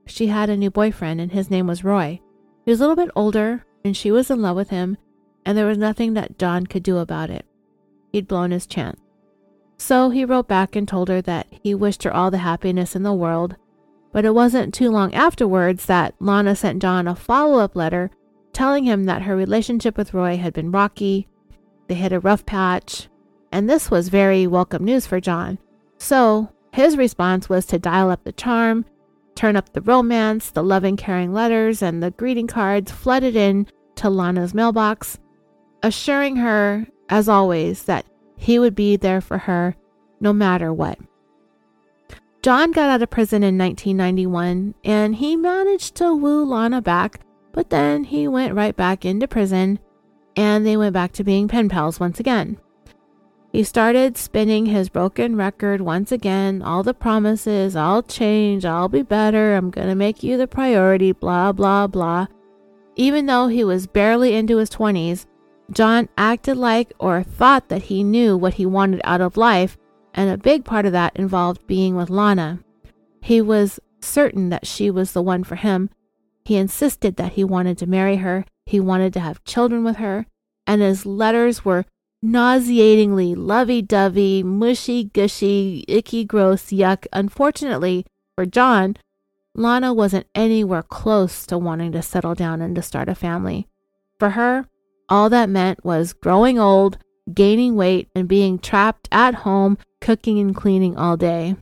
[0.06, 2.20] She had a new boyfriend, and his name was Roy.
[2.64, 4.96] He was a little bit older, and she was in love with him,
[5.44, 7.44] and there was nothing that John could do about it.
[8.12, 9.00] He'd blown his chance.
[9.76, 13.02] So he wrote back and told her that he wished her all the happiness in
[13.02, 13.56] the world,
[14.12, 18.10] but it wasn't too long afterwards that Lana sent John a follow up letter
[18.52, 21.26] telling him that her relationship with Roy had been rocky,
[21.88, 23.08] they hit a rough patch,
[23.50, 25.58] and this was very welcome news for John.
[25.98, 28.84] So his response was to dial up the charm,
[29.34, 33.66] turn up the romance, the loving, caring letters, and the greeting cards flooded in
[33.96, 35.18] to Lana's mailbox,
[35.82, 38.06] assuring her, as always, that
[38.36, 39.76] he would be there for her
[40.20, 40.98] no matter what.
[42.42, 47.20] John got out of prison in 1991 and he managed to woo Lana back,
[47.52, 49.78] but then he went right back into prison
[50.36, 52.58] and they went back to being pen pals once again.
[53.52, 59.02] He started spinning his broken record once again, all the promises, I'll change, I'll be
[59.02, 62.26] better, I'm gonna make you the priority, blah, blah, blah.
[62.96, 65.26] Even though he was barely into his 20s,
[65.70, 69.78] John acted like or thought that he knew what he wanted out of life
[70.14, 72.60] and a big part of that involved being with Lana.
[73.20, 75.90] He was certain that she was the one for him.
[76.44, 80.26] He insisted that he wanted to marry her, he wanted to have children with her,
[80.66, 81.84] and his letters were
[82.20, 87.06] nauseatingly lovey dovey, mushy gushy, icky gross, yuck.
[87.12, 88.96] Unfortunately for John,
[89.54, 93.68] Lana wasn't anywhere close to wanting to settle down and to start a family.
[94.18, 94.66] For her,
[95.12, 96.96] all that meant was growing old,
[97.34, 101.54] gaining weight, and being trapped at home cooking and cleaning all day.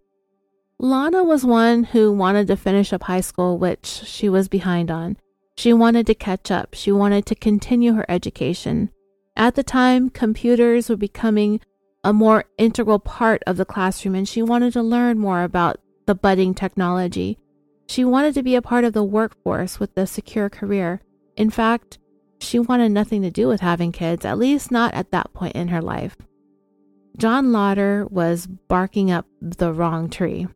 [0.78, 5.16] Lana was one who wanted to finish up high school, which she was behind on.
[5.56, 6.74] She wanted to catch up.
[6.74, 8.90] She wanted to continue her education.
[9.36, 11.60] At the time, computers were becoming
[12.04, 16.14] a more integral part of the classroom, and she wanted to learn more about the
[16.14, 17.36] budding technology.
[17.88, 21.00] She wanted to be a part of the workforce with a secure career.
[21.36, 21.98] In fact,
[22.40, 25.68] she wanted nothing to do with having kids, at least not at that point in
[25.68, 26.16] her life.
[27.16, 30.48] John Lotter was barking up the wrong tree.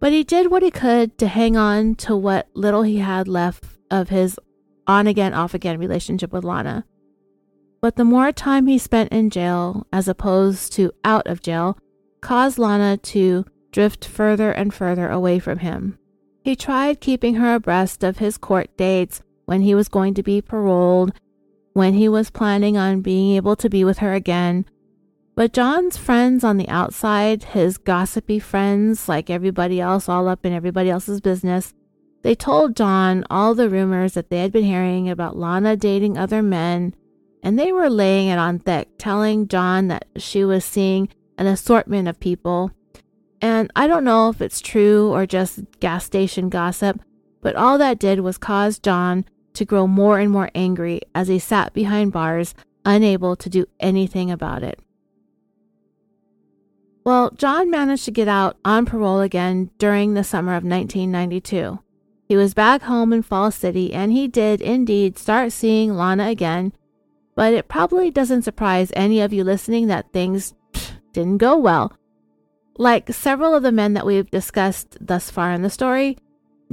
[0.00, 3.64] But he did what he could to hang on to what little he had left
[3.90, 4.38] of his
[4.86, 6.84] on again, off again relationship with Lana.
[7.80, 11.78] But the more time he spent in jail as opposed to out of jail
[12.20, 15.98] caused Lana to drift further and further away from him.
[16.42, 20.40] He tried keeping her abreast of his court dates, when he was going to be
[20.40, 21.12] paroled,
[21.72, 24.64] when he was planning on being able to be with her again.
[25.34, 30.52] But John's friends on the outside, his gossipy friends, like everybody else, all up in
[30.52, 31.74] everybody else's business,
[32.22, 36.42] they told John all the rumors that they had been hearing about Lana dating other
[36.42, 36.94] men
[37.44, 42.08] and they were laying it on thick, telling John that she was seeing an assortment
[42.08, 42.70] of people.
[43.42, 46.98] And I don't know if it's true or just gas station gossip,
[47.42, 51.38] but all that did was cause John to grow more and more angry as he
[51.38, 54.78] sat behind bars, unable to do anything about it.
[57.04, 61.78] Well, John managed to get out on parole again during the summer of 1992.
[62.28, 66.72] He was back home in Falls City and he did indeed start seeing Lana again
[67.34, 70.54] but it probably doesn't surprise any of you listening that things
[71.12, 71.92] didn't go well.
[72.76, 76.18] Like several of the men that we've discussed thus far in the story,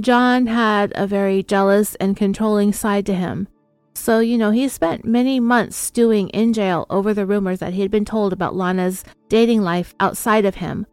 [0.02, 3.46] John had a very jealous and controlling side to him.
[3.94, 7.82] So, you know, he spent many months stewing in jail over the rumors that he
[7.82, 10.86] had been told about Lana's dating life outside of him.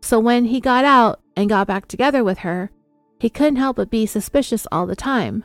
[0.00, 2.70] So, when he got out and got back together with her,
[3.20, 5.44] he couldn't help but be suspicious all the time.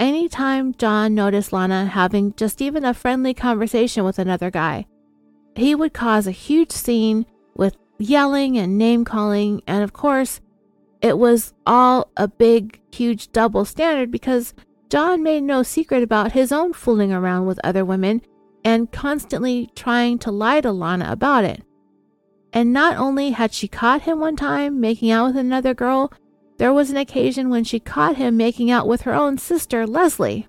[0.00, 4.86] Anytime John noticed Lana having just even a friendly conversation with another guy,
[5.54, 10.40] he would cause a huge scene with yelling and name calling, and of course,
[11.00, 14.54] it was all a big, huge double standard because
[14.90, 18.22] John made no secret about his own fooling around with other women
[18.64, 21.62] and constantly trying to lie to Lana about it.
[22.52, 26.12] And not only had she caught him one time making out with another girl,
[26.56, 30.48] there was an occasion when she caught him making out with her own sister, Leslie.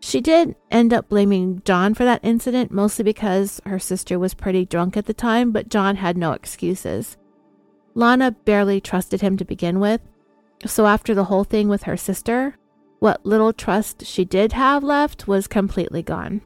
[0.00, 4.64] She did end up blaming John for that incident, mostly because her sister was pretty
[4.64, 7.16] drunk at the time, but John had no excuses.
[7.94, 10.00] Lana barely trusted him to begin with,
[10.66, 12.56] so after the whole thing with her sister,
[13.00, 16.42] what little trust she did have left was completely gone.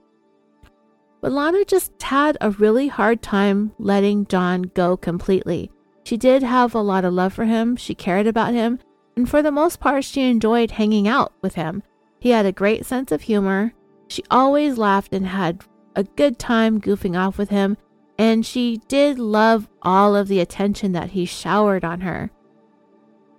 [1.21, 5.71] But Lana just had a really hard time letting John go completely.
[6.05, 8.79] She did have a lot of love for him, she cared about him,
[9.17, 11.83] and for the most part, she enjoyed hanging out with him.
[12.21, 13.73] He had a great sense of humor.
[14.09, 17.77] She always laughed and had a good time goofing off with him,
[18.19, 22.31] and she did love all of the attention that he showered on her.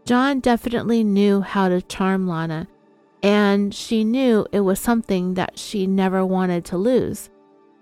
[0.05, 2.67] John definitely knew how to charm Lana,
[3.21, 7.29] and she knew it was something that she never wanted to lose,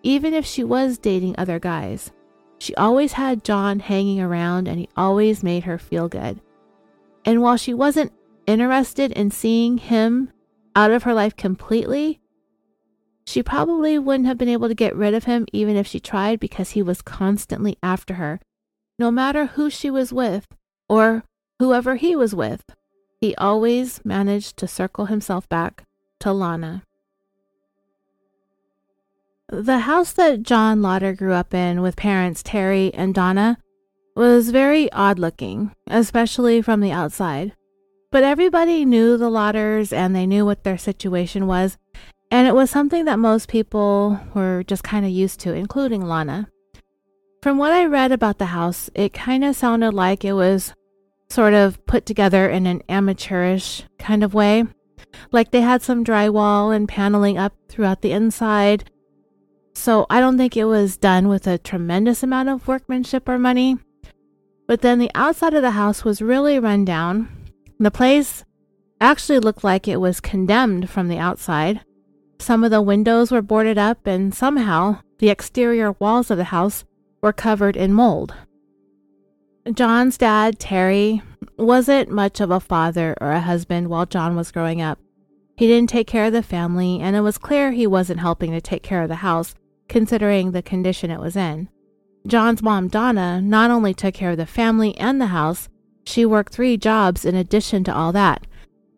[0.01, 2.11] even if she was dating other guys.
[2.57, 6.39] She always had John hanging around and he always made her feel good.
[7.25, 8.13] And while she wasn't
[8.47, 10.31] interested in seeing him
[10.75, 12.21] out of her life completely,
[13.25, 16.39] she probably wouldn't have been able to get rid of him even if she tried
[16.39, 18.39] because he was constantly after her.
[18.99, 20.47] No matter who she was with
[20.87, 21.23] or
[21.59, 22.63] whoever he was with,
[23.19, 25.83] he always managed to circle himself back
[26.19, 26.83] to Lana.
[29.49, 33.57] The house that John Lotter grew up in with parents Terry and Donna
[34.15, 37.53] was very odd looking, especially from the outside.
[38.11, 41.77] But everybody knew the Lotters and they knew what their situation was,
[42.31, 46.49] and it was something that most people were just kind of used to, including Lana.
[47.41, 50.73] From what I read about the house, it kind of sounded like it was
[51.29, 54.65] sort of put together in an amateurish kind of way.
[55.31, 58.89] Like they had some drywall and paneling up throughout the inside,
[59.75, 63.77] so I don't think it was done with a tremendous amount of workmanship or money.
[64.67, 67.29] But then the outside of the house was really run down.
[67.77, 68.43] The place
[68.99, 71.81] actually looked like it was condemned from the outside.
[72.39, 76.85] Some of the windows were boarded up, and somehow the exterior walls of the house
[77.21, 78.35] were covered in mold.
[79.73, 81.23] John's dad, Terry,
[81.57, 84.99] wasn't much of a father or a husband while John was growing up.
[85.57, 88.61] He didn't take care of the family, and it was clear he wasn't helping to
[88.61, 89.55] take care of the house
[89.87, 91.69] considering the condition it was in.
[92.27, 95.69] John's mom, Donna, not only took care of the family and the house,
[96.05, 98.45] she worked three jobs in addition to all that.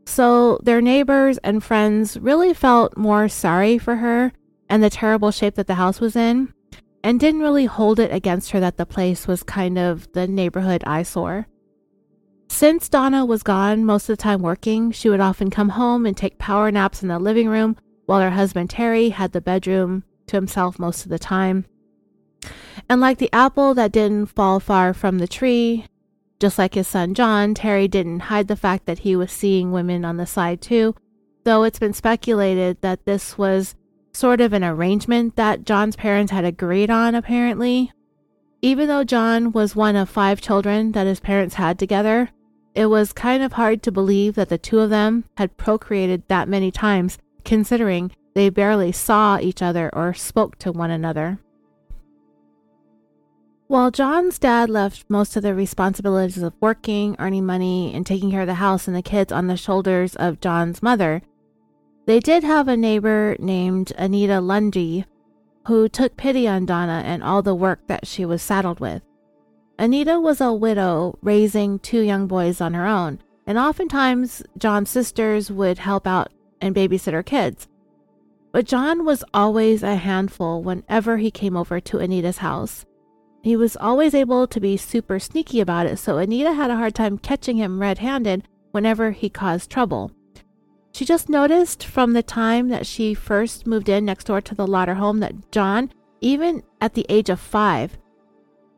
[0.08, 4.32] So their neighbors and friends really felt more sorry for her
[4.70, 6.54] and the terrible shape that the house was in,
[7.04, 10.82] and didn't really hold it against her that the place was kind of the neighborhood
[10.88, 11.48] eyesore.
[12.48, 16.16] Since Donna was gone most of the time working, she would often come home and
[16.16, 17.76] take power naps in the living room
[18.06, 21.66] while her husband Terry had the bedroom to himself most of the time.
[22.90, 25.86] And like the apple that didn't fall far from the tree,
[26.40, 30.06] just like his son John, Terry didn't hide the fact that he was seeing women
[30.06, 30.96] on the side too,
[31.44, 33.76] though it's been speculated that this was
[34.14, 37.92] sort of an arrangement that John's parents had agreed on, apparently.
[38.62, 42.30] Even though John was one of five children that his parents had together,
[42.74, 46.50] it was kind of hard to believe that the two of them had procreated that
[46.50, 51.40] many times, considering they barely saw each other or spoke to one another.
[53.70, 58.42] While John's dad left most of the responsibilities of working, earning money, and taking care
[58.42, 61.22] of the house and the kids on the shoulders of John's mother,
[62.06, 65.06] they did have a neighbor named Anita Lundy
[65.66, 69.02] who took pity on Donna and all the work that she was saddled with.
[69.78, 75.52] Anita was a widow raising two young boys on her own, and oftentimes John's sisters
[75.52, 76.32] would help out
[76.62, 77.68] and babysit her kids.
[78.54, 82.86] But John was always a handful whenever he came over to Anita's house.
[83.42, 86.96] He was always able to be super sneaky about it, so Anita had a hard
[86.96, 90.12] time catching him red handed whenever he caused trouble.
[90.92, 94.68] She just noticed from the time that she first moved in next door to the
[94.68, 95.92] Lotter home that John,
[96.22, 97.98] even at the age of five,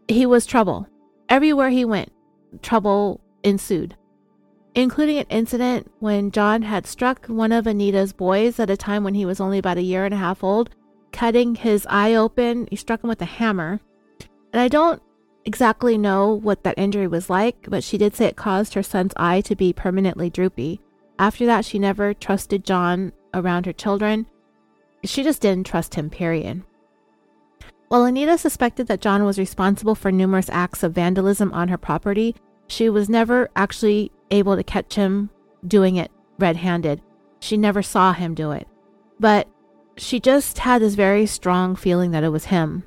[0.07, 0.87] he was trouble.
[1.29, 2.11] Everywhere he went,
[2.61, 3.95] trouble ensued,
[4.75, 9.13] including an incident when John had struck one of Anita's boys at a time when
[9.13, 10.71] he was only about a year and a half old,
[11.11, 12.67] cutting his eye open.
[12.69, 13.79] He struck him with a hammer.
[14.53, 15.01] And I don't
[15.45, 19.13] exactly know what that injury was like, but she did say it caused her son's
[19.17, 20.81] eye to be permanently droopy.
[21.17, 24.25] After that, she never trusted John around her children.
[25.03, 26.63] She just didn't trust him, period.
[27.89, 32.35] While Anita suspected that John was responsible for numerous acts of vandalism on her property,
[32.67, 35.29] she was never actually able to catch him
[35.65, 37.01] doing it red handed.
[37.39, 38.67] She never saw him do it.
[39.19, 39.47] But
[39.97, 42.83] she just had this very strong feeling that it was him.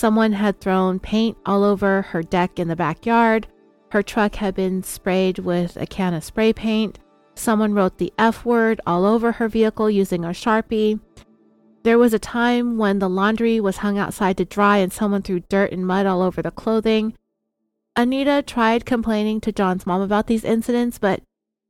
[0.00, 3.46] Someone had thrown paint all over her deck in the backyard.
[3.92, 6.98] Her truck had been sprayed with a can of spray paint.
[7.34, 11.00] Someone wrote the F word all over her vehicle using a Sharpie.
[11.82, 15.40] There was a time when the laundry was hung outside to dry and someone threw
[15.40, 17.12] dirt and mud all over the clothing.
[17.94, 21.20] Anita tried complaining to John's mom about these incidents, but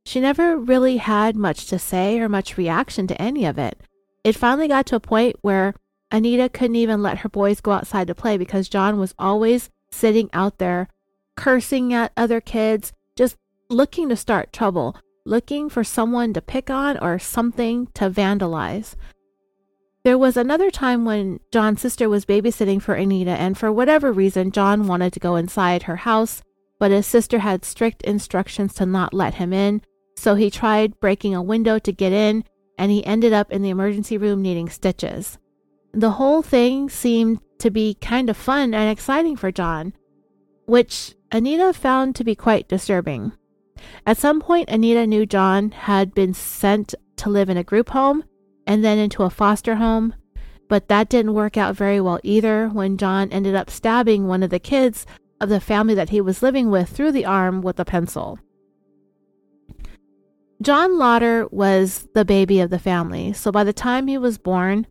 [0.05, 3.81] she never really had much to say or much reaction to any of it.
[4.23, 5.73] It finally got to a point where
[6.11, 10.29] Anita couldn't even let her boys go outside to play because John was always sitting
[10.33, 10.89] out there
[11.37, 13.37] cursing at other kids, just
[13.69, 18.95] looking to start trouble, looking for someone to pick on or something to vandalize.
[20.03, 24.51] There was another time when John's sister was babysitting for Anita, and for whatever reason,
[24.51, 26.41] John wanted to go inside her house,
[26.79, 29.83] but his sister had strict instructions to not let him in,
[30.17, 32.43] so he tried breaking a window to get in,
[32.79, 35.37] and he ended up in the emergency room needing stitches.
[35.93, 39.93] The whole thing seemed to be kind of fun and exciting for John,
[40.65, 43.33] which Anita found to be quite disturbing.
[44.05, 48.23] At some point, Anita knew John had been sent to live in a group home
[48.65, 50.15] and then into a foster home,
[50.69, 54.49] but that didn't work out very well either when John ended up stabbing one of
[54.49, 55.05] the kids
[55.41, 58.39] of the family that he was living with through the arm with a pencil.
[60.61, 64.85] John Lotter was the baby of the family, so by the time he was born,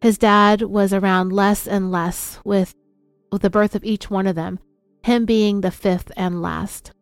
[0.00, 2.74] his dad was around less and less with,
[3.32, 4.58] with the birth of each one of them,
[5.02, 6.92] him being the fifth and last.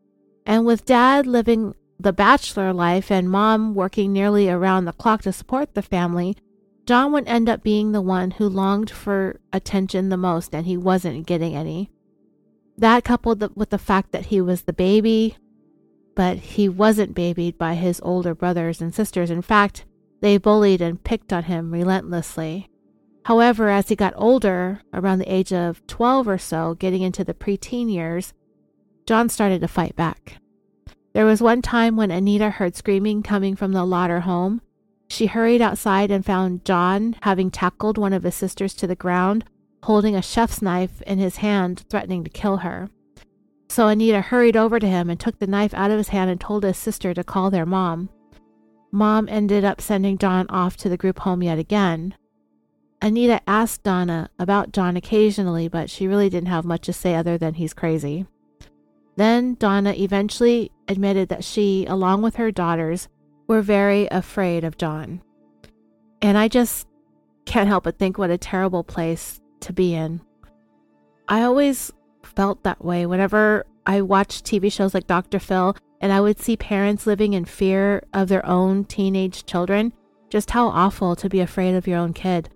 [0.46, 5.32] And with dad living the bachelor life and mom working nearly around the clock to
[5.32, 6.36] support the family,
[6.86, 10.76] John would end up being the one who longed for attention the most and he
[10.76, 11.90] wasn't getting any.
[12.78, 15.36] That coupled with the fact that he was the baby,
[16.14, 19.30] but he wasn't babied by his older brothers and sisters.
[19.30, 19.84] In fact,
[20.20, 22.68] they bullied and picked on him relentlessly.
[23.26, 27.34] However, as he got older, around the age of 12 or so, getting into the
[27.34, 28.32] preteen years,
[29.04, 30.36] John started to fight back.
[31.12, 34.62] There was one time when Anita heard screaming coming from the Lotter home.
[35.08, 39.44] She hurried outside and found John having tackled one of his sisters to the ground,
[39.82, 42.90] holding a chef's knife in his hand, threatening to kill her.
[43.68, 46.40] So Anita hurried over to him and took the knife out of his hand and
[46.40, 48.08] told his sister to call their mom.
[48.92, 52.14] Mom ended up sending John off to the group home yet again.
[53.02, 57.36] Anita asked Donna about John occasionally, but she really didn't have much to say other
[57.36, 58.26] than he's crazy.
[59.16, 63.08] Then Donna eventually admitted that she, along with her daughters,
[63.46, 65.22] were very afraid of John.
[66.20, 66.86] And I just,
[67.44, 70.20] can't help but think what a terrible place to be in.
[71.28, 71.92] I always
[72.22, 75.38] felt that way whenever I watched TV shows like Dr.
[75.38, 79.92] Phil and I would see parents living in fear of their own teenage children.
[80.28, 82.50] Just how awful to be afraid of your own kid.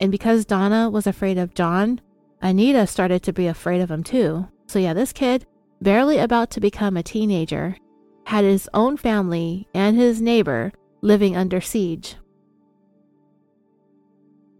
[0.00, 2.00] And because Donna was afraid of John,
[2.42, 4.48] Anita started to be afraid of him too.
[4.66, 5.46] So, yeah, this kid,
[5.80, 7.76] barely about to become a teenager,
[8.26, 12.16] had his own family and his neighbor living under siege.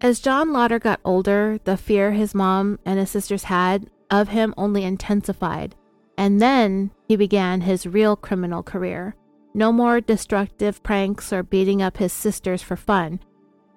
[0.00, 4.52] As John Lotter got older, the fear his mom and his sisters had of him
[4.56, 5.74] only intensified,
[6.18, 9.16] and then he began his real criminal career.
[9.54, 13.20] No more destructive pranks or beating up his sisters for fun.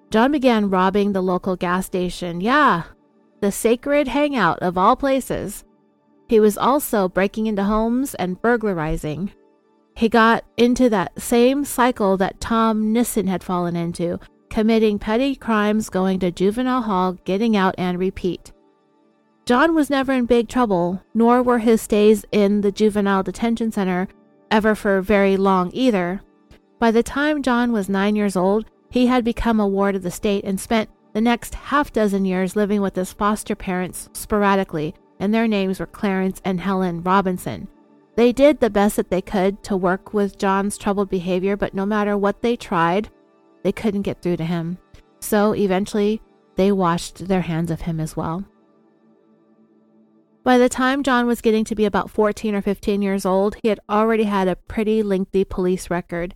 [0.09, 2.39] John began robbing the local gas station.
[2.39, 2.83] Yeah,
[3.41, 5.65] the sacred hangout of all places.
[6.29, 9.31] He was also breaking into homes and burglarizing.
[9.95, 14.19] He got into that same cycle that Tom Nissen had fallen into,
[14.49, 18.51] committing petty crimes, going to juvenile hall, getting out, and repeat.
[19.45, 24.07] John was never in big trouble, nor were his stays in the juvenile detention center
[24.51, 26.21] ever for very long either.
[26.79, 30.11] By the time John was nine years old, he had become a ward of the
[30.11, 35.33] state and spent the next half dozen years living with his foster parents sporadically, and
[35.33, 37.67] their names were Clarence and Helen Robinson.
[38.15, 41.85] They did the best that they could to work with John's troubled behavior, but no
[41.85, 43.09] matter what they tried,
[43.63, 44.77] they couldn't get through to him.
[45.19, 46.21] So eventually,
[46.55, 48.45] they washed their hands of him as well.
[50.43, 53.67] By the time John was getting to be about 14 or 15 years old, he
[53.67, 56.35] had already had a pretty lengthy police record.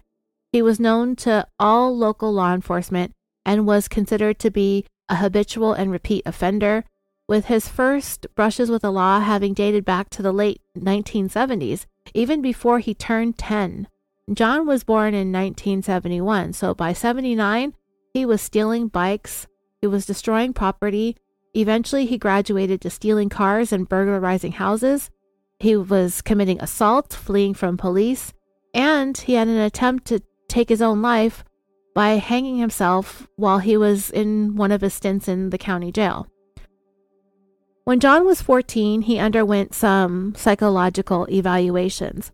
[0.52, 3.14] He was known to all local law enforcement
[3.46, 6.84] and was considered to be a habitual and repeat offender,
[7.28, 12.42] with his first brushes with the law having dated back to the late 1970s, even
[12.42, 13.88] before he turned 10.
[14.34, 17.74] John was born in 1971, so by 79,
[18.14, 19.48] he was stealing bikes,
[19.80, 21.16] he was destroying property.
[21.54, 25.10] Eventually, he graduated to stealing cars and burglarizing houses.
[25.60, 28.34] He was committing assault, fleeing from police,
[28.74, 30.22] and he had an attempt to
[30.52, 31.44] take his own life
[31.94, 36.28] by hanging himself while he was in one of his stints in the county jail.
[37.84, 42.32] When John was 14, he underwent some psychological evaluations,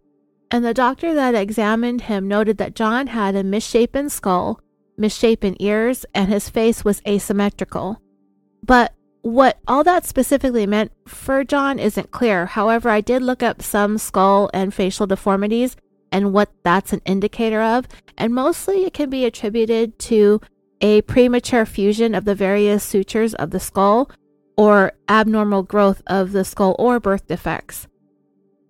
[0.51, 4.59] and the doctor that examined him noted that John had a misshapen skull,
[4.97, 8.01] misshapen ears, and his face was asymmetrical.
[8.63, 12.45] But what all that specifically meant for John isn't clear.
[12.45, 15.75] However, I did look up some skull and facial deformities
[16.11, 20.41] and what that's an indicator of, and mostly it can be attributed to
[20.81, 24.09] a premature fusion of the various sutures of the skull
[24.55, 27.87] or abnormal growth of the skull or birth defects.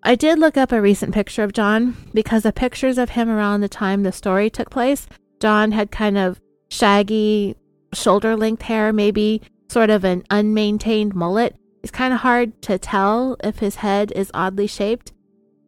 [0.04, 3.62] I did look up a recent picture of John because the pictures of him around
[3.62, 5.08] the time the story took place,
[5.40, 6.40] John had kind of
[6.70, 7.56] shaggy,
[7.94, 11.56] shoulder length hair, maybe sort of an unmaintained mullet.
[11.84, 15.14] It's kind of hard to tell if his head is oddly shaped.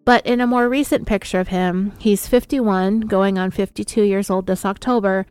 [0.10, 4.48] But in a more recent picture of him, he's 51, going on 52 years old
[4.48, 5.28] this October,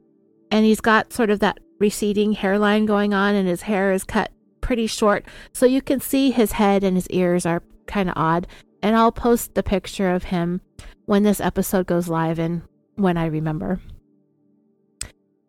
[0.53, 4.31] and he's got sort of that receding hairline going on, and his hair is cut
[4.61, 5.25] pretty short.
[5.53, 8.47] So you can see his head and his ears are kind of odd.
[8.81, 10.61] And I'll post the picture of him
[11.07, 12.63] when this episode goes live and
[12.95, 13.81] when I remember.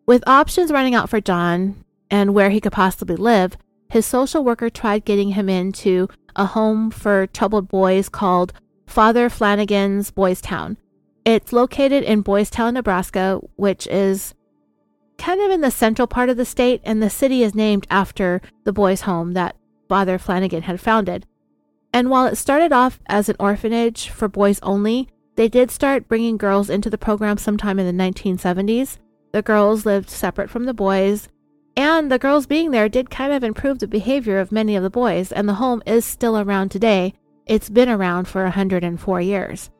[0.06, 3.56] With options running out for John and where he could possibly live,
[3.90, 8.52] his social worker tried getting him into a home for troubled boys called
[8.90, 10.76] Father Flanagan's Boys Town.
[11.24, 14.34] It's located in Boys Town, Nebraska, which is
[15.16, 18.42] kind of in the central part of the state, and the city is named after
[18.64, 19.54] the boys' home that
[19.88, 21.24] Father Flanagan had founded.
[21.92, 26.36] And while it started off as an orphanage for boys only, they did start bringing
[26.36, 28.98] girls into the program sometime in the 1970s.
[29.30, 31.28] The girls lived separate from the boys,
[31.76, 34.90] and the girls being there did kind of improve the behavior of many of the
[34.90, 37.14] boys, and the home is still around today,
[37.50, 39.70] it's been around for 104 years.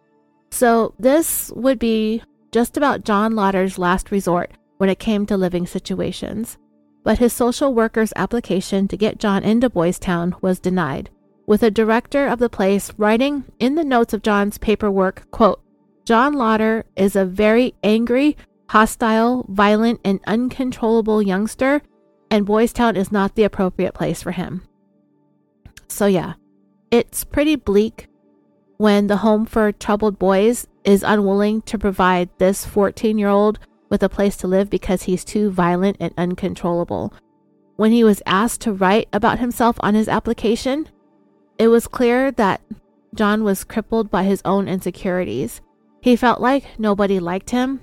[0.51, 2.21] So this would be
[2.51, 6.59] just about John Lotter's last resort when it came to living situations.
[7.05, 11.11] But his social worker's application to get John into Boys Town was denied,
[11.47, 15.63] with the director of the place writing in the notes of John's paperwork, quote,
[16.05, 18.37] John Lotter is a very angry,
[18.69, 21.83] hostile, violent, and uncontrollable youngster,
[22.33, 24.63] and Boys Town is not the appropriate place for him.
[25.87, 26.35] So yeah,
[26.91, 28.09] it's pretty bleak
[28.77, 33.59] when the home for troubled boys is unwilling to provide this 14 year old
[33.89, 37.13] with a place to live because he's too violent and uncontrollable.
[37.77, 40.89] When he was asked to write about himself on his application,
[41.59, 42.61] it was clear that
[43.15, 45.61] John was crippled by his own insecurities.
[46.01, 47.81] He felt like nobody liked him,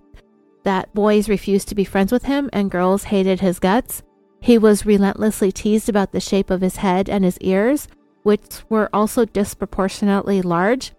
[0.64, 4.04] that boys refused to be friends with him, and girls hated his guts.
[4.42, 7.88] He was relentlessly teased about the shape of his head and his ears,
[8.28, 10.91] which were also disproportionately large.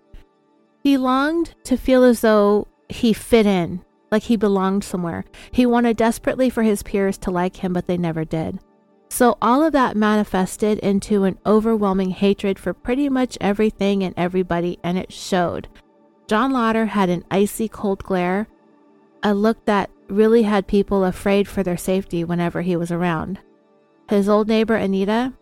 [0.83, 5.27] He longed to feel as though he fit in, like he belonged somewhere.
[5.51, 8.61] He wanted desperately for his peers to like him, but they never did.
[9.11, 14.79] So all of that manifested into an overwhelming hatred for pretty much everything and everybody,
[14.83, 15.69] and it showed.
[16.29, 18.49] John Lotter had an icy cold glare,
[19.23, 23.39] a look that really had people afraid for their safety whenever he was around.
[24.09, 25.35] His old neighbor Anita,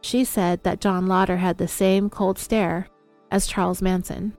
[0.00, 2.88] she said that John Lotter had the same cold stare
[3.30, 4.36] as Charles Manson.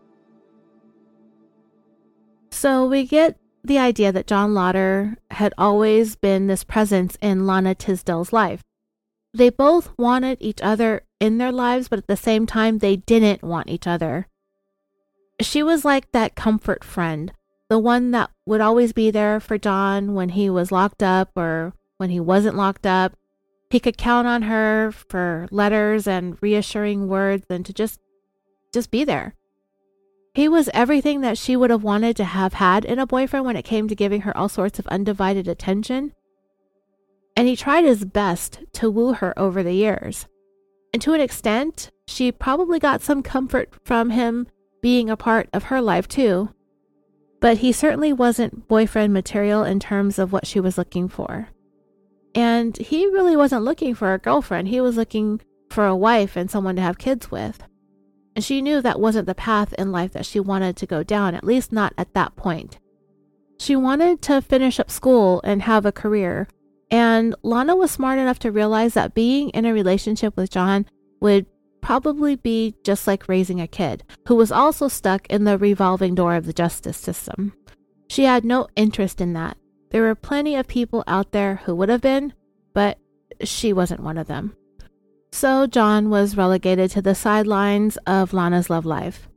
[2.51, 7.75] So we get the idea that John Lotter had always been this presence in Lana
[7.75, 8.61] Tisdel's life.
[9.33, 13.43] They both wanted each other in their lives, but at the same time, they didn't
[13.43, 14.27] want each other.
[15.41, 17.31] She was like that comfort friend,
[17.69, 21.73] the one that would always be there for John when he was locked up or
[21.97, 23.13] when he wasn't locked up.
[23.69, 27.99] He could count on her for letters and reassuring words and to just
[28.73, 29.35] just be there.
[30.33, 33.55] He was everything that she would have wanted to have had in a boyfriend when
[33.55, 36.13] it came to giving her all sorts of undivided attention
[37.39, 40.27] and he tried his best to woo her over the years.
[40.91, 44.47] And to an extent, she probably got some comfort from him
[44.81, 46.49] being a part of her life too.
[47.39, 51.47] But he certainly wasn't boyfriend material in terms of what she was looking for.
[52.35, 56.49] And he really wasn't looking for a girlfriend, he was looking for a wife and
[56.49, 57.63] someone to have kids with.
[58.35, 61.35] And she knew that wasn't the path in life that she wanted to go down,
[61.35, 62.79] at least not at that point.
[63.59, 66.47] She wanted to finish up school and have a career,
[66.89, 70.85] and Lana was smart enough to realize that being in a relationship with John
[71.19, 71.45] would
[71.81, 76.35] probably be just like raising a kid who was also stuck in the revolving door
[76.35, 77.53] of the justice system.
[78.09, 79.57] She had no interest in that.
[79.91, 82.33] There were plenty of people out there who would have been,
[82.73, 82.97] but
[83.43, 84.55] she wasn't one of them.
[85.31, 89.29] So John was relegated to the sidelines of Lana's love life.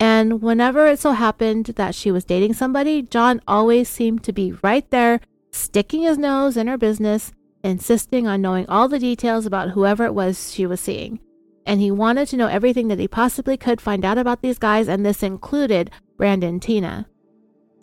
[0.00, 4.52] And whenever it so happened that she was dating somebody, John always seemed to be
[4.62, 5.20] right there
[5.52, 10.14] sticking his nose in her business, insisting on knowing all the details about whoever it
[10.14, 11.20] was she was seeing.
[11.64, 14.88] And he wanted to know everything that he possibly could find out about these guys,
[14.88, 17.06] and this included Brandon Teena.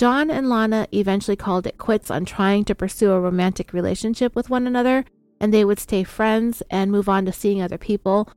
[0.02, 4.49] John and Lana eventually called it quits on trying to pursue a romantic relationship with
[4.49, 5.06] one another,
[5.40, 8.28] and they would stay friends and move on to seeing other people.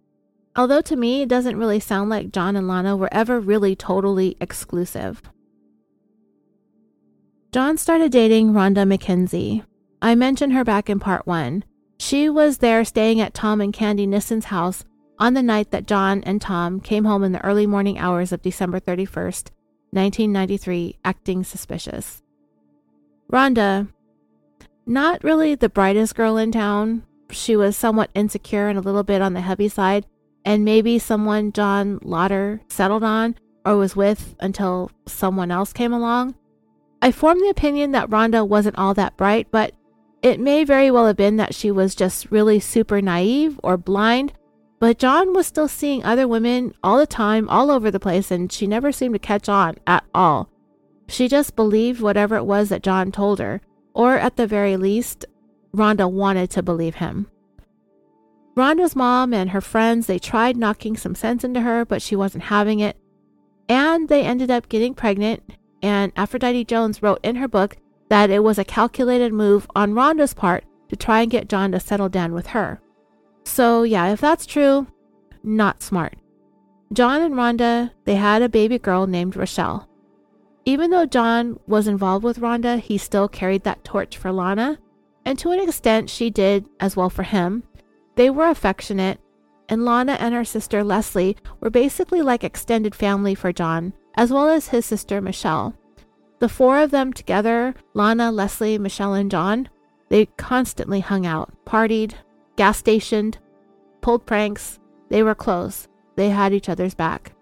[0.55, 4.36] Although to me, it doesn't really sound like John and Lana were ever really totally
[4.43, 5.23] exclusive.
[7.51, 9.65] John started dating Rhonda McKenzie.
[10.03, 11.65] I mentioned her back in part one.
[11.99, 14.85] She was there staying at Tom and Candy Nissen's house
[15.19, 18.43] on the night that John and Tom came home in the early morning hours of
[18.43, 19.49] December 31st,
[19.95, 22.23] 1993, acting suspicious.
[23.33, 23.89] Rhonda,
[24.87, 29.23] not really the brightest girl in town, she was somewhat insecure and a little bit
[29.23, 30.07] on the heavy side,
[30.45, 36.35] and maybe someone John Lotter settled on or was with until someone else came along.
[37.01, 39.73] I formed the opinion that Rhonda wasn't all that bright, but
[40.23, 44.33] it may very well have been that she was just really super naive or blind.
[44.80, 48.51] But John was still seeing other women all the time, all over the place, and
[48.51, 50.48] she never seemed to catch on at all.
[51.09, 53.60] She just believed whatever it was that John told her,
[53.94, 55.24] or at the very least,
[55.74, 57.28] Rhonda wanted to believe him.
[58.56, 62.44] Rhonda's mom and her friends, they tried knocking some sense into her, but she wasn't
[62.44, 62.96] having it.
[63.68, 65.42] And they ended up getting pregnant
[65.84, 67.76] and Aphrodite Jones wrote in her book
[68.09, 71.80] that it was a calculated move on Rhonda's part to try and get John to
[71.80, 72.80] settle down with her.
[73.45, 74.87] So, yeah, if that's true,
[75.43, 76.16] not smart.
[76.93, 79.89] John and Rhonda, they had a baby girl named Rochelle.
[80.65, 84.79] Even though John was involved with Rhonda, he still carried that torch for Lana,
[85.25, 87.65] and to an extent, she did as well for him.
[88.16, 89.21] They were affectionate,
[89.69, 94.49] and Lana and her sister Leslie were basically like extended family for John, as well
[94.49, 95.75] as his sister Michelle.
[96.39, 99.69] The four of them together, Lana, Leslie, Michelle, and John,
[100.09, 102.15] they constantly hung out, partied,
[102.56, 103.39] gas stationed,
[104.01, 104.78] pulled pranks.
[105.09, 105.89] They were close.
[106.16, 107.32] They had each other's back.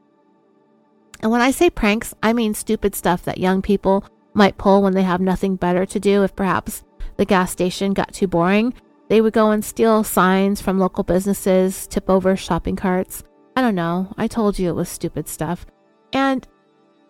[1.20, 4.94] And when I say pranks, I mean stupid stuff that young people might pull when
[4.94, 6.82] they have nothing better to do if perhaps
[7.16, 8.74] the gas station got too boring.
[9.08, 13.22] They would go and steal signs from local businesses, tip over shopping carts.
[13.54, 14.12] I don't know.
[14.16, 15.66] I told you it was stupid stuff.
[16.12, 16.46] And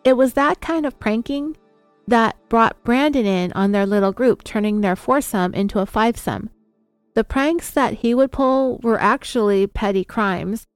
[0.05, 1.57] it was that kind of pranking
[2.09, 6.51] that brought Brandon in on their little group, turning their foursome into a fivesome.
[7.15, 10.67] The pranks that he would pull were actually petty crimes.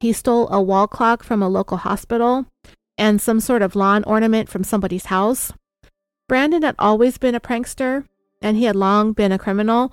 [0.00, 2.46] He stole a wall clock from a local hospital
[2.98, 5.52] and some sort of lawn ornament from somebody's house.
[6.28, 8.04] Brandon had always been a prankster,
[8.42, 9.92] and he had long been a criminal,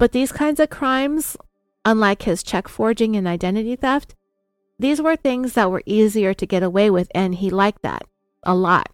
[0.00, 1.36] But these kinds of crimes,
[1.84, 4.14] unlike his check forging and identity theft,
[4.78, 8.04] these were things that were easier to get away with, and he liked that
[8.42, 8.88] a lot.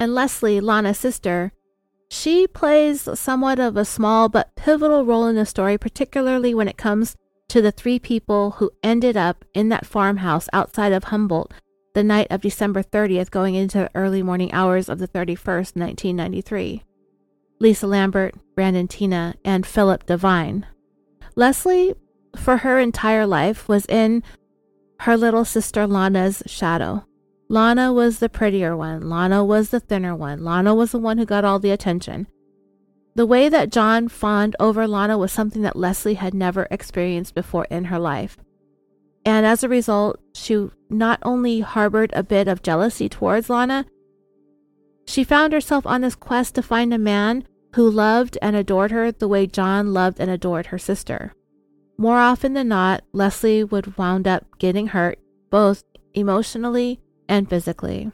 [0.00, 1.52] And Leslie, Lana's sister,
[2.10, 6.76] she plays somewhat of a small but pivotal role in the story, particularly when it
[6.76, 7.16] comes
[7.48, 11.52] to the three people who ended up in that farmhouse outside of Humboldt
[11.94, 16.82] the night of December 30th, going into the early morning hours of the 31st, 1993.
[17.58, 20.66] Lisa Lambert, Brandon Teena, and Philip Devine.
[21.36, 21.94] Leslie,
[22.36, 24.22] for her entire life, was in
[25.00, 27.06] her little sister Lana's shadow.
[27.48, 29.08] Lana was the prettier one.
[29.08, 30.44] Lana was the thinner one.
[30.44, 32.26] Lana was the one who got all the attention.
[33.14, 37.66] The way that John fawned over Lana was something that Leslie had never experienced before
[37.70, 38.36] in her life.
[39.24, 43.86] And as a result, she not only harbored a bit of jealousy towards Lana,
[45.06, 49.12] she found herself on this quest to find a man who loved and adored her
[49.12, 51.32] the way John loved and adored her sister.
[51.96, 55.18] More often than not, Leslie would wound up getting hurt,
[55.50, 58.10] both emotionally and physically.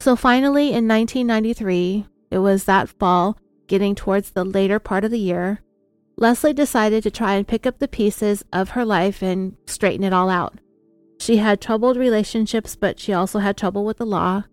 [0.00, 5.18] So finally, in 1993, it was that fall, getting towards the later part of the
[5.18, 5.60] year,
[6.16, 10.12] Leslie decided to try and pick up the pieces of her life and straighten it
[10.12, 10.58] all out.
[11.20, 14.44] She had troubled relationships, but she also had trouble with the law.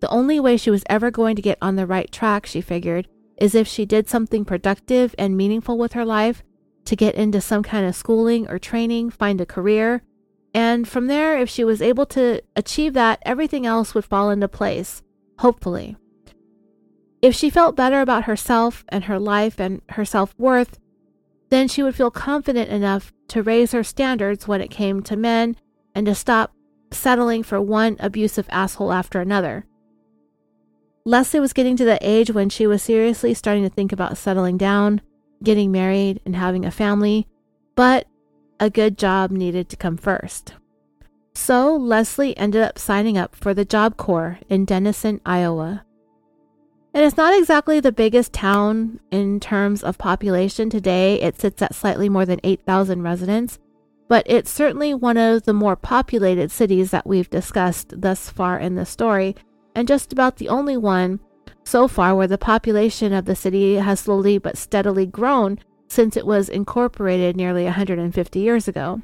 [0.00, 3.06] The only way she was ever going to get on the right track, she figured,
[3.38, 6.42] is if she did something productive and meaningful with her life
[6.86, 10.02] to get into some kind of schooling or training, find a career.
[10.54, 14.48] And from there, if she was able to achieve that, everything else would fall into
[14.48, 15.02] place,
[15.38, 15.96] hopefully.
[17.22, 20.78] If she felt better about herself and her life and her self worth,
[21.50, 25.56] then she would feel confident enough to raise her standards when it came to men
[25.94, 26.52] and to stop
[26.90, 29.66] settling for one abusive asshole after another.
[31.04, 34.56] Leslie was getting to the age when she was seriously starting to think about settling
[34.56, 35.00] down,
[35.42, 37.26] getting married, and having a family,
[37.74, 38.06] but
[38.62, 40.54] a good job needed to come first.
[41.34, 45.84] So Leslie ended up signing up for the Job Corps in Denison, Iowa.
[46.94, 51.20] And it's not exactly the biggest town in terms of population today.
[51.20, 53.58] It sits at slightly more than 8,000 residents,
[54.08, 58.76] but it's certainly one of the more populated cities that we've discussed thus far in
[58.76, 59.34] the story,
[59.74, 61.18] and just about the only one
[61.64, 65.58] so far where the population of the city has slowly but steadily grown
[65.92, 69.02] since it was incorporated nearly 150 years ago.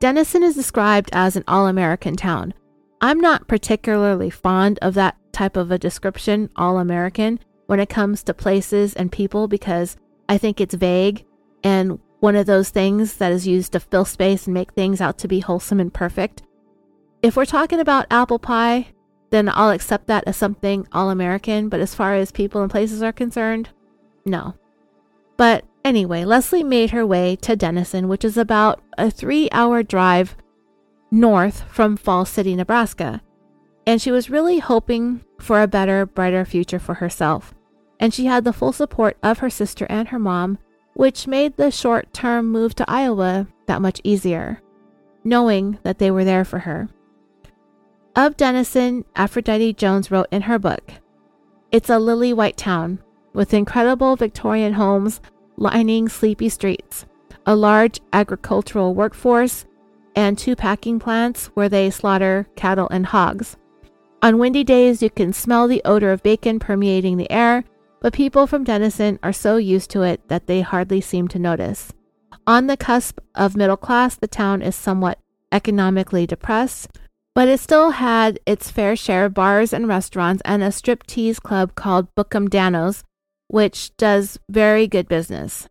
[0.00, 2.54] Denison is described as an all American town.
[3.00, 8.22] I'm not particularly fond of that type of a description, all American, when it comes
[8.22, 9.96] to places and people because
[10.28, 11.24] I think it's vague
[11.62, 15.18] and one of those things that is used to fill space and make things out
[15.18, 16.42] to be wholesome and perfect.
[17.22, 18.88] If we're talking about apple pie,
[19.30, 23.02] then I'll accept that as something all American, but as far as people and places
[23.02, 23.70] are concerned,
[24.24, 24.54] no.
[25.36, 30.36] But anyway, Leslie made her way to Denison, which is about a three hour drive
[31.10, 33.22] north from Falls City, Nebraska.
[33.86, 37.54] And she was really hoping for a better, brighter future for herself.
[38.00, 40.58] And she had the full support of her sister and her mom,
[40.94, 44.62] which made the short term move to Iowa that much easier,
[45.22, 46.88] knowing that they were there for her.
[48.16, 50.92] Of Denison, Aphrodite Jones wrote in her book
[51.72, 53.00] It's a lily white town
[53.34, 55.20] with incredible Victorian homes
[55.56, 57.04] lining sleepy streets,
[57.44, 59.66] a large agricultural workforce,
[60.16, 63.56] and two packing plants where they slaughter cattle and hogs.
[64.22, 67.64] On windy days, you can smell the odor of bacon permeating the air,
[68.00, 71.92] but people from Denison are so used to it that they hardly seem to notice.
[72.46, 75.18] On the cusp of middle class, the town is somewhat
[75.52, 76.88] economically depressed,
[77.34, 81.74] but it still had its fair share of bars and restaurants and a striptease club
[81.74, 83.02] called Bookham Danos,
[83.54, 85.68] which does very good business.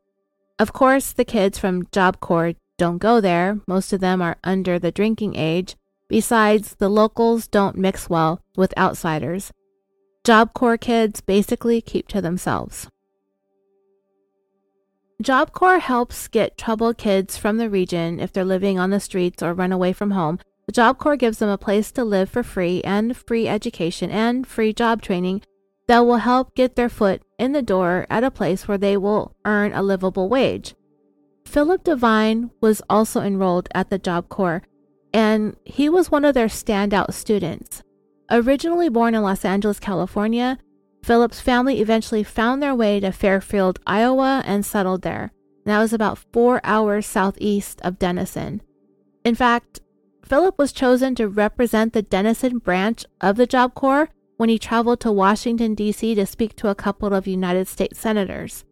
[0.58, 4.80] Of course, the kids from Job Corps don't go there, most of them are under
[4.80, 5.76] the drinking age,
[6.14, 9.52] Besides, the locals don't mix well with outsiders.
[10.24, 12.88] Job Corps kids basically keep to themselves.
[15.20, 19.42] Job Corps helps get troubled kids from the region if they're living on the streets
[19.42, 20.38] or run away from home.
[20.68, 24.46] The Job Corps gives them a place to live for free and free education and
[24.46, 25.42] free job training
[25.88, 29.36] that will help get their foot in the door at a place where they will
[29.44, 30.76] earn a livable wage.
[31.46, 34.64] Philip Devine was also enrolled at the Job Corps
[35.14, 37.84] and he was one of their standout students.
[38.32, 40.58] Originally born in Los Angeles, California,
[41.04, 45.34] Philip's family eventually found their way to Fairfield, Iowa, and settled there.
[45.66, 48.62] That was about four hours southeast of Denison.
[49.26, 49.82] In fact,
[50.24, 55.00] Philip was chosen to represent the Denison branch of the Job Corps when he traveled
[55.02, 56.16] to Washington, D.C.
[56.16, 58.66] to speak to a couple of United States senators.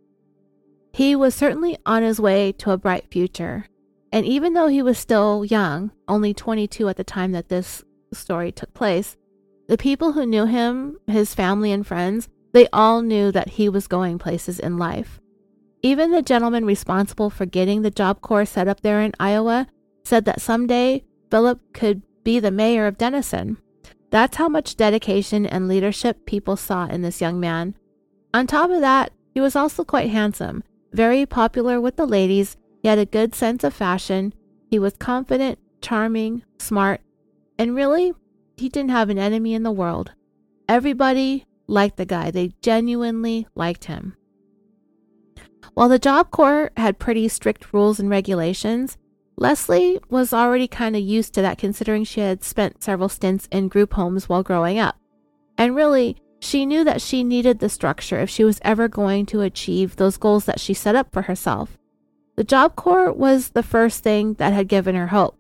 [0.94, 3.66] He was certainly on his way to a bright future.
[4.12, 7.84] And even though he was still young, only 22 at the time that this
[8.14, 9.16] story took place,
[9.68, 13.88] the people who knew him, his family and friends, they all knew that he was
[13.88, 15.22] going places in life.
[15.82, 19.68] Even the gentleman responsible for getting the Job Corps set up there in Iowa
[20.04, 23.58] said that someday Philip could be the mayor of Denison.
[24.12, 27.76] That's how much dedication and leadership people saw in this young man.
[28.34, 32.58] On top of that, he was also quite handsome, very popular with the ladies.
[32.84, 34.34] He had a good sense of fashion.
[34.70, 37.02] He was confident, charming, smart,
[37.58, 38.14] and really,
[38.58, 40.12] he didn't have an enemy in the world.
[40.68, 44.16] Everybody liked the guy, they genuinely liked him.
[45.74, 48.98] While the Job Corps had pretty strict rules and regulations,
[49.42, 53.70] Leslie was already kind of used to that considering she had spent several stints in
[53.70, 54.98] group homes while growing up.
[55.58, 59.42] And really, she knew that she needed the structure if she was ever going to
[59.42, 61.76] achieve those goals that she set up for herself.
[62.36, 65.36] The Job Corps was the first thing that had given her hope.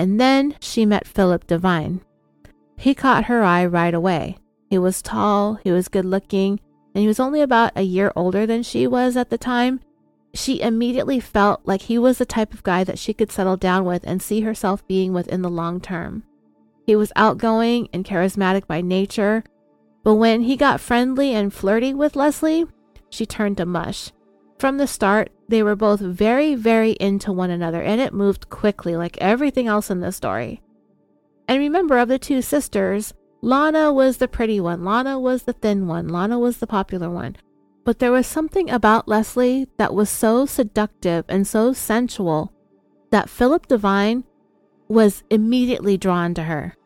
[0.00, 2.00] And then she met Philip Devine.
[2.76, 4.36] He caught her eye right away.
[4.68, 6.58] He was tall, he was good looking,
[6.92, 9.78] and he was only about a year older than she was at the time.
[10.34, 13.84] She immediately felt like he was the type of guy that she could settle down
[13.84, 16.24] with and see herself being with in the long term.
[16.86, 19.44] He was outgoing and charismatic by nature,
[20.02, 22.66] but when he got friendly and flirty with Leslie,
[23.08, 24.10] she turned to mush.
[24.58, 28.96] From the start, they were both very, very into one another, and it moved quickly
[28.96, 30.62] like everything else in the story.
[31.46, 35.86] And remember, of the two sisters, Lana was the pretty one, Lana was the thin
[35.86, 37.36] one, Lana was the popular one.
[37.84, 42.52] But there was something about Leslie that was so seductive and so sensual
[43.10, 44.24] that Philip Devine
[44.88, 46.76] was immediately drawn to her,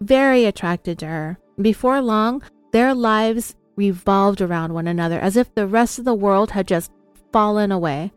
[0.00, 1.38] very attracted to her.
[1.60, 2.42] Before long,
[2.72, 6.90] their lives revolved around one another as if the rest of the world had just
[7.32, 8.12] fallen away.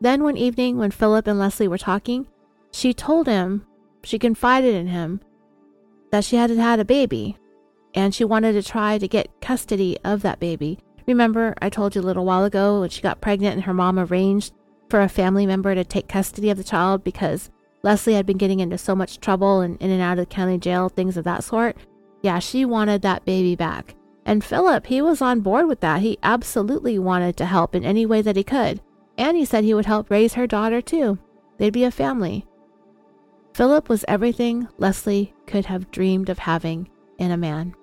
[0.00, 2.26] Then one evening, when Philip and Leslie were talking,
[2.70, 3.66] she told him
[4.04, 5.20] she confided in him
[6.10, 7.38] that she had had a baby
[7.94, 10.78] and she wanted to try to get custody of that baby.
[11.06, 13.98] Remember, I told you a little while ago when she got pregnant and her mom
[13.98, 14.52] arranged
[14.90, 17.50] for a family member to take custody of the child because
[17.82, 20.58] Leslie had been getting into so much trouble and in and out of the county
[20.58, 21.76] jail, things of that sort.
[22.22, 23.94] Yeah, she wanted that baby back.
[24.24, 26.00] And Philip, he was on board with that.
[26.00, 28.80] He absolutely wanted to help in any way that he could.
[29.16, 31.18] And he said he would help raise her daughter too.
[31.58, 32.44] They'd be a family.
[33.54, 37.74] Philip was everything Leslie could have dreamed of having in a man.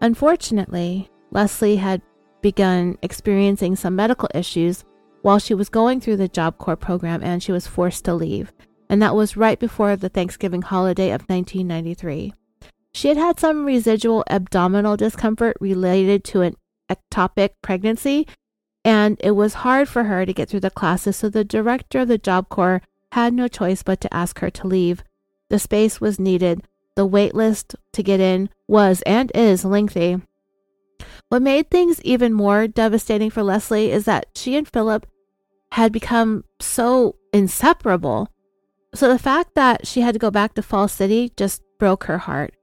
[0.00, 2.00] Unfortunately, Leslie had
[2.40, 4.84] begun experiencing some medical issues
[5.22, 8.52] while she was going through the Job Corps program and she was forced to leave.
[8.88, 12.32] And that was right before the Thanksgiving holiday of 1993.
[12.92, 16.54] She had had some residual abdominal discomfort related to an
[16.88, 18.28] ectopic pregnancy,
[18.84, 22.08] and it was hard for her to get through the classes, so the director of
[22.08, 22.82] the Job Corps
[23.12, 25.02] had no choice but to ask her to leave.
[25.48, 26.62] The space was needed.
[26.94, 30.20] The wait list to get in was and is lengthy.
[31.34, 35.04] What made things even more devastating for Leslie is that she and Philip
[35.72, 38.28] had become so inseparable.
[38.94, 42.18] So the fact that she had to go back to Falls City just broke her
[42.18, 42.54] heart.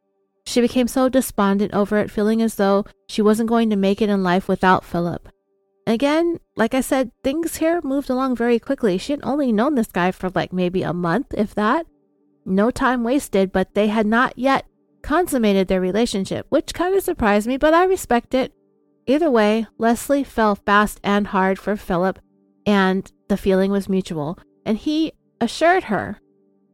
[0.46, 4.10] She became so despondent over it, feeling as though she wasn't going to make it
[4.10, 5.28] in life without Philip.
[5.86, 8.98] Again, like I said, things here moved along very quickly.
[8.98, 11.88] She had only known this guy for like maybe a month, if that.
[12.46, 14.66] No time wasted, but they had not yet
[15.02, 18.54] consummated their relationship, which kind of surprised me, but I respect it.
[19.08, 22.20] Either way, Leslie fell fast and hard for Philip,
[22.66, 24.38] and the feeling was mutual.
[24.66, 26.20] And he assured her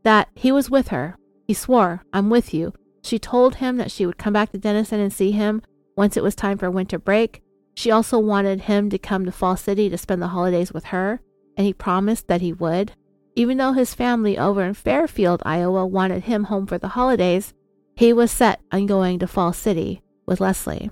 [0.03, 1.15] that he was with her.
[1.47, 2.73] He swore, I'm with you.
[3.03, 5.61] She told him that she would come back to Denison and see him
[5.95, 7.41] once it was time for winter break.
[7.75, 11.21] She also wanted him to come to Falls City to spend the holidays with her,
[11.55, 12.93] and he promised that he would.
[13.35, 17.53] Even though his family over in Fairfield, Iowa wanted him home for the holidays,
[17.95, 20.89] he was set on going to Falls City with Leslie.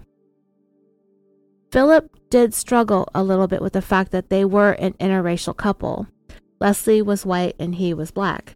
[1.75, 6.07] Philip did struggle a little bit with the fact that they were an interracial couple.
[6.61, 8.55] Leslie was white and he was black.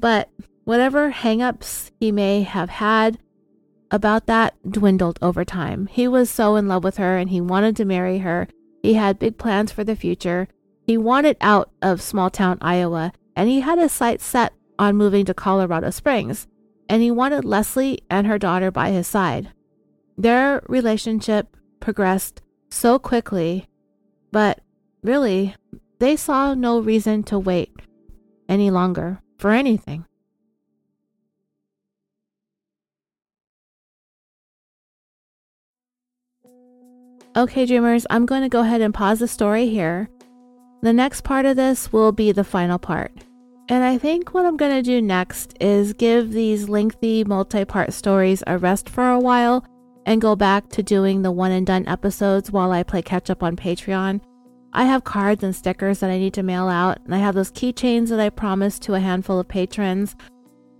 [0.00, 0.30] But
[0.64, 3.20] whatever hangups he may have had
[3.92, 5.86] about that dwindled over time.
[5.86, 8.48] He was so in love with her and he wanted to marry her.
[8.82, 10.48] He had big plans for the future.
[10.84, 15.24] He wanted out of small town Iowa and he had his sights set on moving
[15.26, 16.48] to Colorado Springs.
[16.88, 19.52] And he wanted Leslie and her daughter by his side.
[20.18, 23.66] Their relationship progressed so quickly,
[24.30, 24.60] but
[25.02, 25.54] really,
[25.98, 27.72] they saw no reason to wait
[28.48, 30.04] any longer for anything.
[37.36, 40.08] Okay, dreamers, I'm going to go ahead and pause the story here.
[40.82, 43.12] The next part of this will be the final part.
[43.68, 47.92] And I think what I'm going to do next is give these lengthy multi part
[47.92, 49.64] stories a rest for a while
[50.06, 53.42] and go back to doing the one and done episodes while I play catch up
[53.42, 54.20] on Patreon.
[54.72, 57.50] I have cards and stickers that I need to mail out, and I have those
[57.50, 60.14] keychains that I promised to a handful of patrons.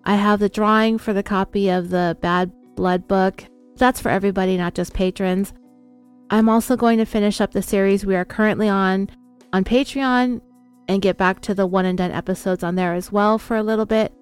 [0.04, 3.44] I have the drawing for the copy of the Bad Blood book.
[3.76, 5.52] That's for everybody, not just patrons.
[6.30, 9.10] I'm also going to finish up the series we are currently on
[9.52, 10.40] on Patreon
[10.88, 13.62] and get back to the one and done episodes on there as well for a
[13.62, 14.12] little bit.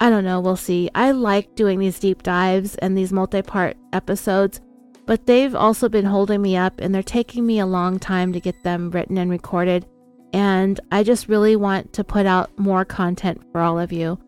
[0.00, 0.90] I don't know, we'll see.
[0.94, 4.60] I like doing these deep dives and these multi part episodes,
[5.06, 8.40] but they've also been holding me up and they're taking me a long time to
[8.40, 9.86] get them written and recorded.
[10.32, 14.18] And I just really want to put out more content for all of you.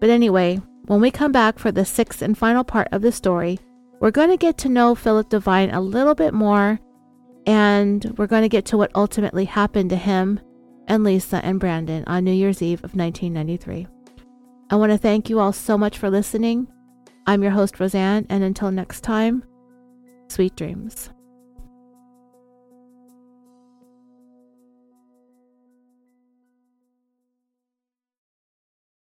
[0.00, 3.58] But anyway, when we come back for the sixth and final part of the story,
[4.00, 6.78] we're going to get to know Philip Devine a little bit more,
[7.46, 10.40] and we're going to get to what ultimately happened to him
[10.88, 13.86] and Lisa and Brandon on New Year's Eve of 1993.
[14.68, 16.66] I want to thank you all so much for listening.
[17.26, 19.44] I'm your host, Roseanne, and until next time,
[20.28, 21.10] sweet dreams.